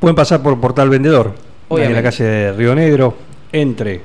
Pueden 0.00 0.16
pasar 0.16 0.42
por 0.42 0.60
Portal 0.60 0.88
Vendedor, 0.90 1.34
en 1.70 1.92
la 1.92 2.02
calle 2.02 2.24
de 2.24 2.52
Río 2.52 2.74
Negro, 2.74 3.14
entre... 3.52 4.00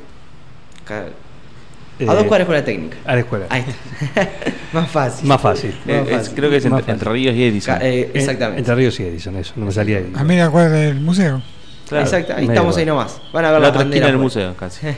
Eh, 2.00 2.06
A 2.08 2.14
dos 2.14 2.26
cuadras 2.26 2.46
con 2.46 2.54
la 2.56 2.64
técnica. 2.64 2.98
A 3.06 3.16
la 3.16 3.22
escuela. 3.22 3.48
Ahí 3.50 3.66
está. 3.68 4.30
Más 4.74 4.88
fácil. 4.92 5.28
Más 5.28 5.42
fácil. 5.42 5.72
Más 5.86 5.96
Eh, 5.96 6.06
fácil. 6.12 6.34
creo 6.36 6.50
que 6.52 6.58
es 6.58 6.66
entre, 6.66 6.92
entre 6.92 7.12
Ríos 7.12 7.36
y 7.36 7.44
Edison. 7.44 7.80
Eh, 7.82 8.12
En- 8.14 8.18
exactamente. 8.22 8.60
Entre 8.60 8.76
Ríos 8.76 9.00
y 9.00 9.04
Edison, 9.06 9.36
eso, 9.38 9.54
no 9.56 9.66
me 9.66 9.72
salía 9.72 9.98
ahí. 9.98 10.14
A 10.16 10.24
media 10.24 10.48
cuadra 10.52 10.76
del 10.78 11.00
museo. 11.02 11.42
Claro. 11.90 12.04
Exacto, 12.06 12.34
ahí 12.36 12.46
estamos 12.46 12.76
bar. 12.76 12.80
ahí 12.80 12.86
nomás. 12.86 13.20
Van 13.34 13.46
a 13.46 13.52
ver 13.52 13.62
La 13.62 13.68
las 13.68 13.76
otra 13.76 13.88
esquina 13.88 14.06
del 14.06 14.16
pues. 14.18 14.24
museo, 14.24 14.56
casi. 14.56 14.86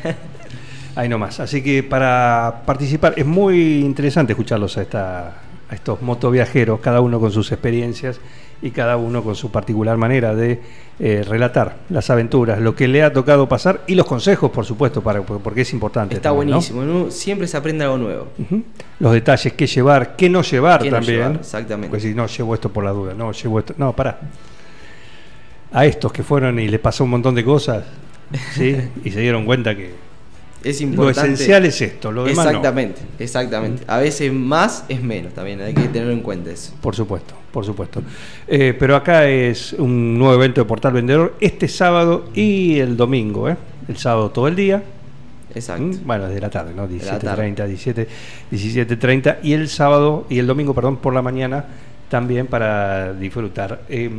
Ahí 0.99 1.07
nomás. 1.07 1.39
Así 1.39 1.61
que 1.61 1.81
para 1.81 2.63
participar 2.65 3.13
es 3.15 3.25
muy 3.25 3.79
interesante 3.79 4.33
escucharlos 4.33 4.77
a, 4.77 4.81
esta, 4.81 5.27
a 5.69 5.73
estos 5.73 6.01
motoviajeros, 6.01 6.81
cada 6.81 6.99
uno 6.99 7.21
con 7.21 7.31
sus 7.31 7.53
experiencias 7.53 8.19
y 8.61 8.71
cada 8.71 8.97
uno 8.97 9.23
con 9.23 9.33
su 9.33 9.49
particular 9.49 9.95
manera 9.95 10.35
de 10.35 10.59
eh, 10.99 11.23
relatar 11.25 11.77
las 11.89 12.09
aventuras, 12.09 12.59
lo 12.59 12.75
que 12.75 12.89
le 12.89 13.01
ha 13.01 13.13
tocado 13.13 13.47
pasar 13.47 13.79
y 13.87 13.95
los 13.95 14.05
consejos, 14.05 14.51
por 14.51 14.65
supuesto, 14.65 15.01
para, 15.01 15.21
porque 15.21 15.61
es 15.61 15.71
importante. 15.71 16.15
Está 16.15 16.31
buenísimo. 16.31 16.83
¿no? 16.83 17.09
Siempre 17.11 17.47
se 17.47 17.55
aprende 17.55 17.85
algo 17.85 17.97
nuevo. 17.97 18.27
Los 18.99 19.13
detalles, 19.13 19.53
qué 19.53 19.67
llevar, 19.67 20.17
qué 20.17 20.27
no 20.27 20.41
llevar 20.41 20.81
Qué 20.81 20.91
no 20.91 20.97
también. 20.97 21.17
llevar, 21.17 21.35
exactamente. 21.37 21.91
Pues 21.91 22.03
si 22.03 22.13
no, 22.13 22.27
llevo 22.27 22.53
esto 22.55 22.73
por 22.73 22.83
la 22.83 22.91
duda, 22.91 23.13
no, 23.13 23.31
llevo 23.31 23.59
esto. 23.59 23.73
No, 23.77 23.95
pará. 23.95 24.19
A 25.71 25.85
estos 25.85 26.11
que 26.11 26.23
fueron 26.23 26.59
y 26.59 26.67
les 26.67 26.81
pasó 26.81 27.05
un 27.05 27.11
montón 27.11 27.35
de 27.35 27.45
cosas, 27.45 27.85
¿sí? 28.51 28.75
y 29.05 29.11
se 29.11 29.21
dieron 29.21 29.45
cuenta 29.45 29.73
que 29.77 30.08
Es 30.63 30.81
lo 30.81 31.09
esencial 31.09 31.65
es 31.65 31.81
esto, 31.81 32.11
lo 32.11 32.25
demás 32.25 32.45
no. 32.45 32.51
exactamente, 32.51 33.01
exactamente. 33.17 33.83
A 33.87 33.97
veces 33.97 34.33
más 34.33 34.83
es 34.89 35.01
menos 35.01 35.33
también, 35.33 35.61
hay 35.61 35.73
que 35.73 35.87
tenerlo 35.87 36.11
en 36.11 36.21
cuenta 36.21 36.51
eso. 36.51 36.73
Por 36.81 36.95
supuesto, 36.95 37.33
por 37.51 37.65
supuesto. 37.65 38.01
Eh, 38.45 38.75
pero 38.77 38.97
acá 38.97 39.27
es 39.27 39.73
un 39.73 40.17
nuevo 40.17 40.33
evento 40.33 40.59
de 40.59 40.65
Portal 40.65 40.91
Vendedor 40.91 41.35
este 41.39 41.69
sábado 41.69 42.25
y 42.33 42.77
el 42.79 42.97
domingo, 42.97 43.47
¿eh? 43.47 43.55
El 43.87 43.97
sábado 43.97 44.31
todo 44.31 44.49
el 44.49 44.55
día. 44.55 44.83
Exacto. 45.55 45.83
¿Mm? 45.83 46.05
Bueno, 46.05 46.27
desde 46.27 46.41
la 46.41 46.49
tarde, 46.49 46.73
¿no? 46.75 46.87
De 46.87 46.97
la 46.97 47.19
17.30, 47.19 47.65
17, 47.65 48.07
17.30 48.51 49.37
y 49.43 49.53
el 49.53 49.69
sábado 49.69 50.25
y 50.29 50.39
el 50.39 50.47
domingo, 50.47 50.73
perdón, 50.73 50.97
por 50.97 51.13
la 51.13 51.21
mañana 51.21 51.65
también 52.09 52.47
para 52.47 53.13
disfrutar. 53.13 53.83
Eh, 53.87 54.09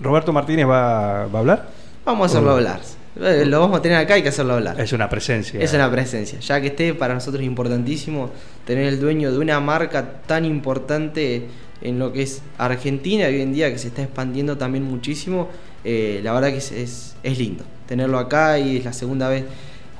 Roberto 0.00 0.32
Martínez 0.32 0.66
va, 0.66 1.26
va 1.26 1.38
a 1.38 1.40
hablar. 1.40 1.68
Vamos 2.06 2.22
a 2.22 2.26
hacerlo 2.26 2.52
hablar. 2.52 2.80
Eh, 3.20 3.44
Lo 3.46 3.60
vamos 3.60 3.78
a 3.78 3.82
tener 3.82 3.98
acá, 3.98 4.14
hay 4.14 4.22
que 4.22 4.28
hacerlo 4.28 4.54
hablar. 4.54 4.80
Es 4.80 4.92
una 4.92 5.08
presencia. 5.08 5.60
Es 5.60 5.72
una 5.74 5.90
presencia, 5.90 6.38
ya 6.40 6.60
que 6.60 6.68
esté 6.68 6.94
para 6.94 7.14
nosotros 7.14 7.40
es 7.42 7.46
importantísimo 7.46 8.30
tener 8.64 8.86
el 8.86 9.00
dueño 9.00 9.32
de 9.32 9.38
una 9.38 9.58
marca 9.60 10.22
tan 10.26 10.44
importante 10.44 11.46
en 11.80 11.98
lo 11.98 12.12
que 12.12 12.22
es 12.22 12.42
Argentina 12.58 13.26
hoy 13.26 13.40
en 13.40 13.52
día 13.52 13.70
que 13.72 13.78
se 13.78 13.88
está 13.88 14.02
expandiendo 14.02 14.56
también 14.56 14.84
muchísimo. 14.84 15.48
eh, 15.84 16.20
la 16.24 16.32
verdad 16.32 16.50
que 16.50 16.56
es, 16.58 16.72
es- 16.72 17.16
es 17.22 17.38
lindo 17.38 17.64
tenerlo 17.86 18.18
acá 18.18 18.58
y 18.58 18.78
es 18.78 18.84
la 18.84 18.92
segunda 18.92 19.28
vez. 19.28 19.44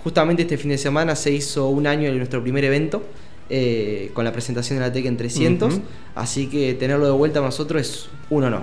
Justamente 0.02 0.42
este 0.42 0.58
fin 0.58 0.70
de 0.70 0.78
semana 0.78 1.14
se 1.16 1.30
hizo 1.30 1.68
un 1.68 1.86
año 1.86 2.10
de 2.10 2.16
nuestro 2.16 2.42
primer 2.42 2.64
evento 2.64 3.02
eh, 3.48 4.10
con 4.12 4.24
la 4.24 4.32
presentación 4.32 4.78
de 4.78 4.84
la 4.86 4.92
Tekken 4.92 5.16
300, 5.16 5.74
Ujú. 5.74 5.82
así 6.16 6.48
que 6.48 6.74
tenerlo 6.74 7.06
de 7.06 7.12
vuelta 7.12 7.38
para 7.40 7.46
nosotros 7.48 7.80
es 7.80 8.08
un 8.28 8.44
honor. 8.44 8.62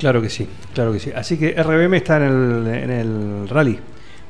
Claro 0.00 0.20
que 0.22 0.30
sí, 0.30 0.48
claro 0.74 0.92
que 0.92 0.98
sí. 0.98 1.12
Así 1.14 1.36
que 1.36 1.52
RBM 1.62 1.94
está 1.98 2.16
en 2.16 2.22
el, 2.22 2.66
en 2.74 2.90
el 2.90 3.48
rally. 3.48 3.78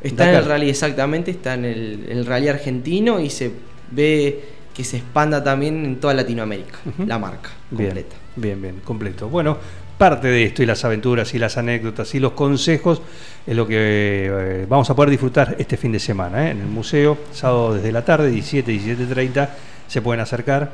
Está 0.03 0.29
en 0.29 0.37
el 0.37 0.45
rally 0.45 0.69
exactamente, 0.69 1.31
está 1.31 1.55
en 1.55 1.65
el, 1.65 2.07
el 2.09 2.27
rally 2.27 2.49
argentino 2.49 3.21
y 3.21 3.31
se 3.31 3.53
ve 3.93 4.41
que 4.75 4.83
se 4.83 4.97
expanda 4.99 5.43
también 5.45 5.85
en 5.85 5.97
toda 6.01 6.15
Latinoamérica, 6.15 6.79
la 7.07 7.19
marca 7.19 7.51
Bien, 7.71 7.91
completa. 7.91 8.17
bien, 8.37 8.63
bien, 8.63 8.81
completo. 8.85 9.29
Bueno, 9.29 9.59
parte 9.99 10.29
de 10.29 10.45
esto 10.45 10.63
y 10.63 10.67
las 10.67 10.85
aventuras 10.85 11.35
y 11.35 11.39
las 11.39 11.57
anécdotas 11.59 12.15
y 12.15 12.19
los 12.21 12.33
consejos 12.33 13.03
es 13.47 13.55
lo 13.55 13.67
que 13.67 13.77
eh, 13.77 14.67
vamos 14.69 14.89
a 14.91 14.97
poder 14.97 15.11
disfrutar 15.11 15.55
este 15.59 15.77
fin 15.77 15.93
de 15.93 16.01
semana 16.01 16.49
¿eh? 16.49 16.51
en 16.53 16.61
el 16.61 16.67
museo, 16.67 17.19
sábado 17.33 17.75
desde 17.75 17.93
la 17.93 18.05
tarde, 18.05 18.31
17, 18.31 18.73
17.30, 18.73 19.49
se 19.87 20.01
pueden 20.03 20.21
acercar, 20.21 20.73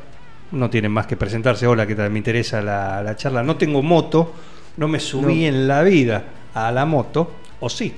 no 0.53 0.71
tienen 0.71 0.93
más 0.93 1.07
que 1.07 1.17
presentarse, 1.17 1.67
hola, 1.67 1.87
que 1.87 1.95
tal, 1.97 2.11
me 2.11 2.19
interesa 2.19 2.63
la, 2.63 3.03
la 3.03 3.17
charla, 3.17 3.43
no 3.43 3.57
tengo 3.57 3.83
moto, 3.83 4.33
no 4.77 4.89
me 4.89 5.01
subí 5.01 5.43
No. 5.43 5.49
en 5.49 5.69
la 5.69 5.83
vida 5.83 6.25
a 6.55 6.71
la 6.73 6.85
moto, 6.87 7.33
o 7.61 7.69
sí, 7.69 7.95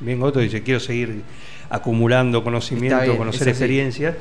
vengo 0.00 0.26
otro 0.26 0.40
y 0.40 0.46
dice, 0.46 0.62
quiero 0.62 0.80
seguir 0.80 1.22
acumulando 1.70 2.44
conocimiento, 2.44 3.02
bien, 3.02 3.16
conocer 3.16 3.48
experiencias 3.48 4.14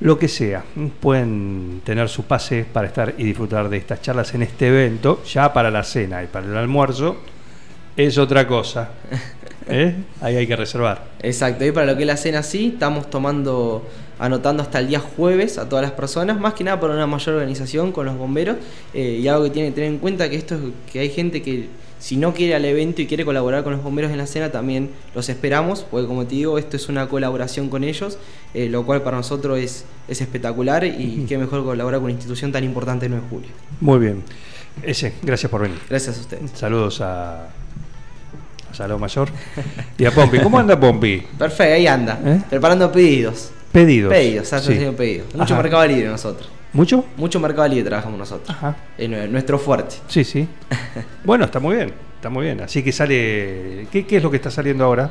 lo 0.00 0.18
que 0.18 0.28
sea. 0.28 0.62
Pueden 1.00 1.80
tener 1.84 2.08
su 2.08 2.24
pase 2.24 2.64
para 2.72 2.86
estar 2.86 3.14
y 3.18 3.24
disfrutar 3.24 3.68
de 3.68 3.78
estas 3.78 4.00
charlas 4.02 4.34
en 4.34 4.42
este 4.42 4.68
evento, 4.68 5.22
ya 5.24 5.52
para 5.52 5.70
la 5.70 5.82
cena 5.82 6.22
y 6.22 6.26
para 6.26 6.46
el 6.46 6.56
almuerzo 6.56 7.16
es 7.96 8.16
otra 8.18 8.46
cosa. 8.46 8.90
¿Eh? 9.68 9.94
Ahí 10.20 10.36
hay 10.36 10.46
que 10.46 10.56
reservar. 10.56 11.04
Exacto, 11.20 11.64
y 11.64 11.72
para 11.72 11.86
lo 11.86 11.96
que 11.96 12.02
es 12.02 12.06
la 12.06 12.16
cena 12.16 12.42
sí, 12.42 12.70
estamos 12.74 13.10
tomando, 13.10 13.86
anotando 14.18 14.62
hasta 14.62 14.80
el 14.80 14.88
día 14.88 15.00
jueves 15.00 15.58
a 15.58 15.68
todas 15.68 15.82
las 15.82 15.92
personas, 15.92 16.40
más 16.40 16.54
que 16.54 16.64
nada 16.64 16.80
para 16.80 16.94
una 16.94 17.06
mayor 17.06 17.36
organización 17.36 17.92
con 17.92 18.06
los 18.06 18.16
bomberos, 18.16 18.56
eh, 18.94 19.18
y 19.22 19.28
algo 19.28 19.44
que 19.44 19.50
tienen 19.50 19.72
que 19.72 19.76
tener 19.76 19.90
en 19.90 19.98
cuenta 19.98 20.28
que 20.28 20.36
esto 20.36 20.54
es 20.54 20.60
que 20.92 21.00
hay 21.00 21.10
gente 21.10 21.42
que 21.42 21.68
si 21.98 22.16
no 22.16 22.32
quiere 22.32 22.54
al 22.54 22.64
evento 22.64 23.02
y 23.02 23.06
quiere 23.06 23.24
colaborar 23.24 23.64
con 23.64 23.72
los 23.72 23.82
bomberos 23.82 24.12
en 24.12 24.18
la 24.18 24.26
cena, 24.26 24.50
también 24.50 24.90
los 25.14 25.28
esperamos, 25.28 25.84
porque 25.90 26.06
como 26.06 26.26
te 26.26 26.36
digo, 26.36 26.58
esto 26.58 26.76
es 26.76 26.88
una 26.88 27.08
colaboración 27.08 27.68
con 27.68 27.82
ellos, 27.82 28.18
eh, 28.54 28.68
lo 28.68 28.86
cual 28.86 29.02
para 29.02 29.16
nosotros 29.16 29.58
es, 29.58 29.84
es 30.06 30.20
espectacular 30.20 30.84
y 30.84 31.24
qué 31.28 31.38
mejor 31.38 31.64
colaborar 31.64 31.98
con 31.98 32.04
una 32.04 32.12
institución 32.12 32.52
tan 32.52 32.62
importante 32.62 33.06
en 33.06 33.12
9 33.12 33.24
de 33.24 33.30
julio. 33.30 33.50
Muy 33.80 33.98
bien. 33.98 34.22
Ese, 34.82 35.14
gracias 35.22 35.50
por 35.50 35.62
venir. 35.62 35.78
Gracias 35.88 36.18
a 36.18 36.20
ustedes. 36.20 36.50
Saludos 36.52 37.00
a, 37.00 37.48
a 38.78 38.96
Mayor 38.96 39.28
y 39.98 40.04
a 40.04 40.10
Pompi. 40.12 40.38
¿Cómo 40.38 40.58
anda 40.58 40.78
Pompi? 40.78 41.22
Perfecto, 41.36 41.74
ahí 41.74 41.86
anda, 41.86 42.20
¿Eh? 42.24 42.40
preparando 42.48 42.90
pedidos. 42.92 43.50
Pedidos. 43.72 44.12
Pedidos, 44.12 44.48
Sí. 44.48 44.54
haciendo 44.54 44.92
pedidos. 44.96 45.34
Mucho 45.34 45.54
Ajá. 45.54 45.62
mercado 45.62 45.86
libre 45.86 46.06
nosotros. 46.08 46.48
¿Mucho? 46.72 47.04
Mucho 47.16 47.40
mercado 47.40 47.68
libre 47.68 47.84
trabajamos 47.84 48.18
nosotros. 48.18 48.50
Ajá. 48.50 48.76
Es 48.96 49.08
nue- 49.08 49.28
nuestro 49.28 49.58
fuerte. 49.58 49.96
Sí, 50.08 50.24
sí. 50.24 50.46
Bueno, 51.24 51.44
está 51.44 51.60
muy 51.60 51.76
bien. 51.76 51.92
Está 52.16 52.30
muy 52.30 52.44
bien. 52.46 52.60
Así 52.60 52.82
que 52.82 52.92
sale. 52.92 53.86
¿Qué, 53.92 54.06
qué 54.06 54.16
es 54.16 54.22
lo 54.22 54.30
que 54.30 54.36
está 54.36 54.50
saliendo 54.50 54.84
ahora? 54.84 55.10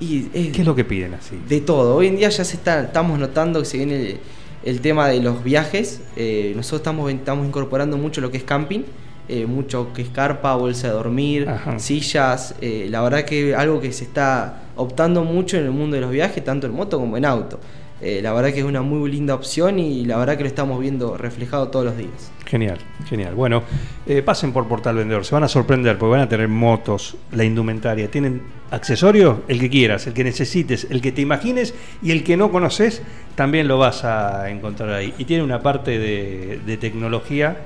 Y 0.00 0.26
es 0.32 0.52
¿Qué 0.52 0.60
es 0.62 0.66
lo 0.66 0.74
que 0.74 0.84
piden 0.84 1.14
así? 1.14 1.38
de 1.48 1.60
todo. 1.60 1.96
Hoy 1.96 2.06
en 2.08 2.16
día 2.16 2.28
ya 2.28 2.44
se 2.44 2.56
está, 2.56 2.82
estamos 2.82 3.18
notando 3.18 3.60
que 3.60 3.66
se 3.66 3.76
viene 3.78 3.94
el, 3.96 4.18
el 4.64 4.80
tema 4.80 5.08
de 5.08 5.20
los 5.20 5.42
viajes. 5.42 6.00
Eh, 6.16 6.52
nosotros 6.56 6.80
estamos, 6.80 7.10
estamos 7.12 7.46
incorporando 7.46 7.96
mucho 7.96 8.20
lo 8.20 8.30
que 8.30 8.36
es 8.38 8.44
camping. 8.44 8.82
eh, 9.28 9.44
mucho 9.44 9.92
que 9.92 10.02
es 10.02 10.08
carpa, 10.10 10.54
bolsa 10.54 10.86
de 10.86 10.92
dormir, 10.92 11.48
Ajá. 11.48 11.78
sillas. 11.80 12.54
eh, 12.60 12.86
la 12.90 13.02
verdad 13.02 13.24
que 13.24 13.54
algo 13.56 13.80
que 13.80 13.92
se 13.92 14.04
está 14.04 14.62
optando 14.76 15.24
mucho 15.24 15.56
en 15.56 15.64
el 15.64 15.72
mundo 15.72 15.96
de 15.96 16.00
los 16.02 16.10
viajes, 16.12 16.44
tanto 16.44 16.66
en 16.68 16.72
moto 16.74 16.98
como 17.00 17.16
en 17.16 17.24
auto. 17.24 17.58
Eh, 18.02 18.20
la 18.22 18.34
verdad 18.34 18.52
que 18.52 18.58
es 18.58 18.64
una 18.64 18.82
muy 18.82 19.10
linda 19.10 19.34
opción 19.34 19.78
y 19.78 20.04
la 20.04 20.18
verdad 20.18 20.36
que 20.36 20.42
lo 20.42 20.48
estamos 20.48 20.78
viendo 20.78 21.16
reflejado 21.16 21.68
todos 21.68 21.86
los 21.86 21.96
días. 21.96 22.30
Genial, 22.44 22.76
genial. 23.08 23.34
Bueno, 23.34 23.62
eh, 24.06 24.20
pasen 24.22 24.52
por 24.52 24.68
Portal 24.68 24.96
Vendedor, 24.96 25.24
se 25.24 25.34
van 25.34 25.44
a 25.44 25.48
sorprender 25.48 25.96
porque 25.96 26.10
van 26.12 26.20
a 26.20 26.28
tener 26.28 26.46
motos, 26.48 27.16
la 27.32 27.42
indumentaria, 27.44 28.10
tienen 28.10 28.42
accesorios, 28.70 29.38
el 29.48 29.58
que 29.58 29.70
quieras, 29.70 30.06
el 30.06 30.12
que 30.12 30.24
necesites, 30.24 30.86
el 30.90 31.00
que 31.00 31.10
te 31.10 31.22
imagines 31.22 31.74
y 32.02 32.10
el 32.10 32.22
que 32.22 32.36
no 32.36 32.50
conoces, 32.52 33.00
también 33.34 33.66
lo 33.66 33.78
vas 33.78 34.04
a 34.04 34.50
encontrar 34.50 34.90
ahí. 34.90 35.14
Y 35.16 35.24
tiene 35.24 35.42
una 35.42 35.62
parte 35.62 35.98
de, 35.98 36.60
de 36.66 36.76
tecnología 36.76 37.56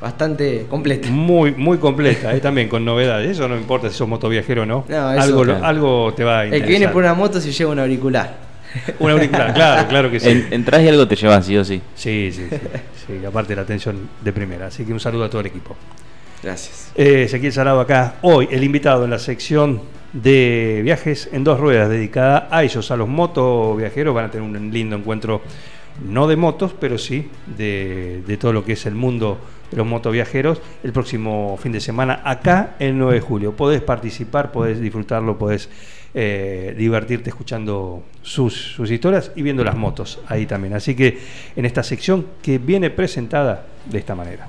Bastante 0.00 0.66
completa. 0.68 1.08
muy, 1.10 1.52
muy 1.54 1.78
completa, 1.78 2.34
eh, 2.36 2.40
también 2.42 2.68
con 2.68 2.84
novedades. 2.84 3.30
Eso 3.30 3.48
no 3.48 3.56
importa 3.56 3.88
si 3.88 3.96
sos 3.96 4.06
motoviajero 4.06 4.62
o 4.62 4.66
no. 4.66 4.84
Algo, 4.90 5.42
Claro. 5.44 5.64
algo 5.64 6.12
te 6.14 6.22
va 6.22 6.40
a 6.40 6.42
El 6.42 6.48
interesar. 6.48 6.66
que 6.66 6.70
viene 6.70 6.88
por 6.92 7.02
una 7.02 7.14
moto 7.14 7.40
se 7.40 7.50
lleva 7.50 7.72
un 7.72 7.78
auricular. 7.78 8.45
Un 8.98 9.10
auricular, 9.10 9.52
claro, 9.54 9.88
claro 9.88 10.10
que 10.10 10.20
sí. 10.20 10.28
En- 10.28 10.48
entras 10.52 10.82
y 10.82 10.88
algo 10.88 11.06
te 11.08 11.16
llevas, 11.16 11.46
sí 11.46 11.56
o 11.56 11.64
sí. 11.64 11.80
Sí, 11.94 12.30
sí, 12.32 12.46
sí, 12.50 12.56
sí, 13.06 13.24
aparte 13.26 13.54
la 13.56 13.62
atención 13.62 14.08
de 14.22 14.32
primera. 14.32 14.66
Así 14.66 14.84
que 14.84 14.92
un 14.92 15.00
saludo 15.00 15.24
a 15.24 15.30
todo 15.30 15.40
el 15.40 15.46
equipo. 15.46 15.76
Gracias. 16.42 16.92
Eh, 16.94 17.24
Ezequiel 17.24 17.52
Sarado 17.52 17.80
acá, 17.80 18.16
hoy 18.22 18.48
el 18.50 18.62
invitado 18.62 19.04
en 19.04 19.10
la 19.10 19.18
sección 19.18 19.80
de 20.12 20.80
viajes 20.84 21.28
en 21.32 21.44
dos 21.44 21.58
ruedas 21.58 21.88
dedicada 21.88 22.48
a 22.50 22.62
ellos, 22.62 22.90
a 22.90 22.96
los 22.96 23.08
motoviajeros, 23.08 24.14
van 24.14 24.26
a 24.26 24.30
tener 24.30 24.48
un 24.48 24.70
lindo 24.72 24.96
encuentro, 24.96 25.42
no 26.06 26.26
de 26.28 26.36
motos, 26.36 26.72
pero 26.78 26.98
sí 26.98 27.28
de, 27.56 28.22
de 28.26 28.36
todo 28.36 28.52
lo 28.52 28.64
que 28.64 28.72
es 28.74 28.86
el 28.86 28.94
mundo 28.94 29.38
los 29.72 29.86
motoviajeros, 29.86 30.60
el 30.82 30.92
próximo 30.92 31.58
fin 31.60 31.72
de 31.72 31.80
semana 31.80 32.20
acá 32.24 32.76
el 32.78 32.98
9 32.98 33.14
de 33.14 33.20
julio. 33.20 33.52
Podés 33.56 33.82
participar, 33.82 34.52
podés 34.52 34.80
disfrutarlo, 34.80 35.38
podés 35.38 35.68
eh, 36.14 36.74
divertirte 36.76 37.30
escuchando 37.30 38.02
sus, 38.22 38.54
sus 38.74 38.90
historias 38.90 39.32
y 39.36 39.42
viendo 39.42 39.64
las 39.64 39.76
motos 39.76 40.20
ahí 40.28 40.46
también. 40.46 40.74
Así 40.74 40.94
que 40.94 41.18
en 41.56 41.64
esta 41.64 41.82
sección 41.82 42.26
que 42.42 42.58
viene 42.58 42.90
presentada 42.90 43.66
de 43.84 43.98
esta 43.98 44.14
manera. 44.14 44.48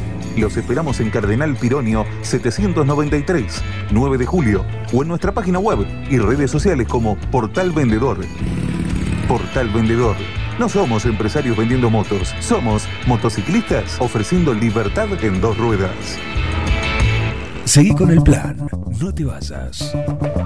Los 0.37 0.55
esperamos 0.57 0.99
en 0.99 1.09
Cardenal 1.09 1.55
Pironio 1.55 2.05
793, 2.21 3.61
9 3.91 4.17
de 4.17 4.25
julio, 4.25 4.65
o 4.93 5.01
en 5.01 5.09
nuestra 5.09 5.31
página 5.33 5.59
web 5.59 5.85
y 6.09 6.17
redes 6.17 6.49
sociales 6.49 6.87
como 6.87 7.17
Portal 7.31 7.71
Vendedor. 7.71 8.19
Portal 9.27 9.69
Vendedor. 9.69 10.15
No 10.59 10.69
somos 10.69 11.05
empresarios 11.05 11.57
vendiendo 11.57 11.89
motos, 11.89 12.33
somos 12.39 12.87
motociclistas 13.07 13.97
ofreciendo 13.99 14.53
libertad 14.53 15.07
en 15.23 15.41
dos 15.41 15.57
ruedas. 15.57 15.91
Seguí 17.65 17.93
con 17.93 18.11
el 18.11 18.21
plan. 18.21 18.57
No 18.99 19.13
te 19.13 19.23
vayas. 19.23 19.93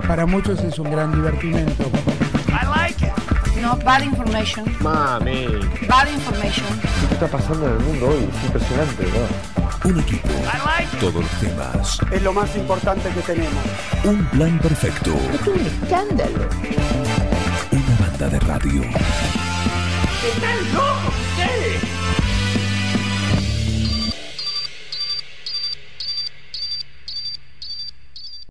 Para 0.07 0.25
muchos 0.25 0.59
es 0.63 0.77
un 0.79 0.91
gran 0.91 1.11
divertimento. 1.11 1.91
No, 3.65 3.75
bad 3.77 4.03
information. 4.03 4.63
Mami. 4.79 5.47
Bad 5.87 6.07
information. 6.13 6.67
¿Qué 7.07 7.15
está 7.15 7.27
pasando 7.27 7.65
en 7.65 7.73
el 7.73 7.79
mundo 7.79 8.09
hoy? 8.09 8.29
Es 8.29 8.45
impresionante, 8.45 9.05
¿verdad? 9.05 9.64
Un 9.85 9.99
equipo. 9.99 10.29
Todos 10.99 11.13
los 11.13 11.31
temas. 11.39 11.99
Es 12.11 12.23
lo 12.23 12.33
más 12.33 12.55
importante 12.55 13.07
que 13.09 13.21
tenemos. 13.21 13.63
Un 14.03 14.25
plan 14.29 14.57
perfecto. 14.57 15.13
Es 15.31 15.47
un 15.47 15.59
escándalo. 15.59 16.49
Una 17.71 17.95
banda 17.99 18.29
de 18.29 18.39
radio. 18.39 18.81
¡Están 18.81 20.73
locos! 20.73 21.84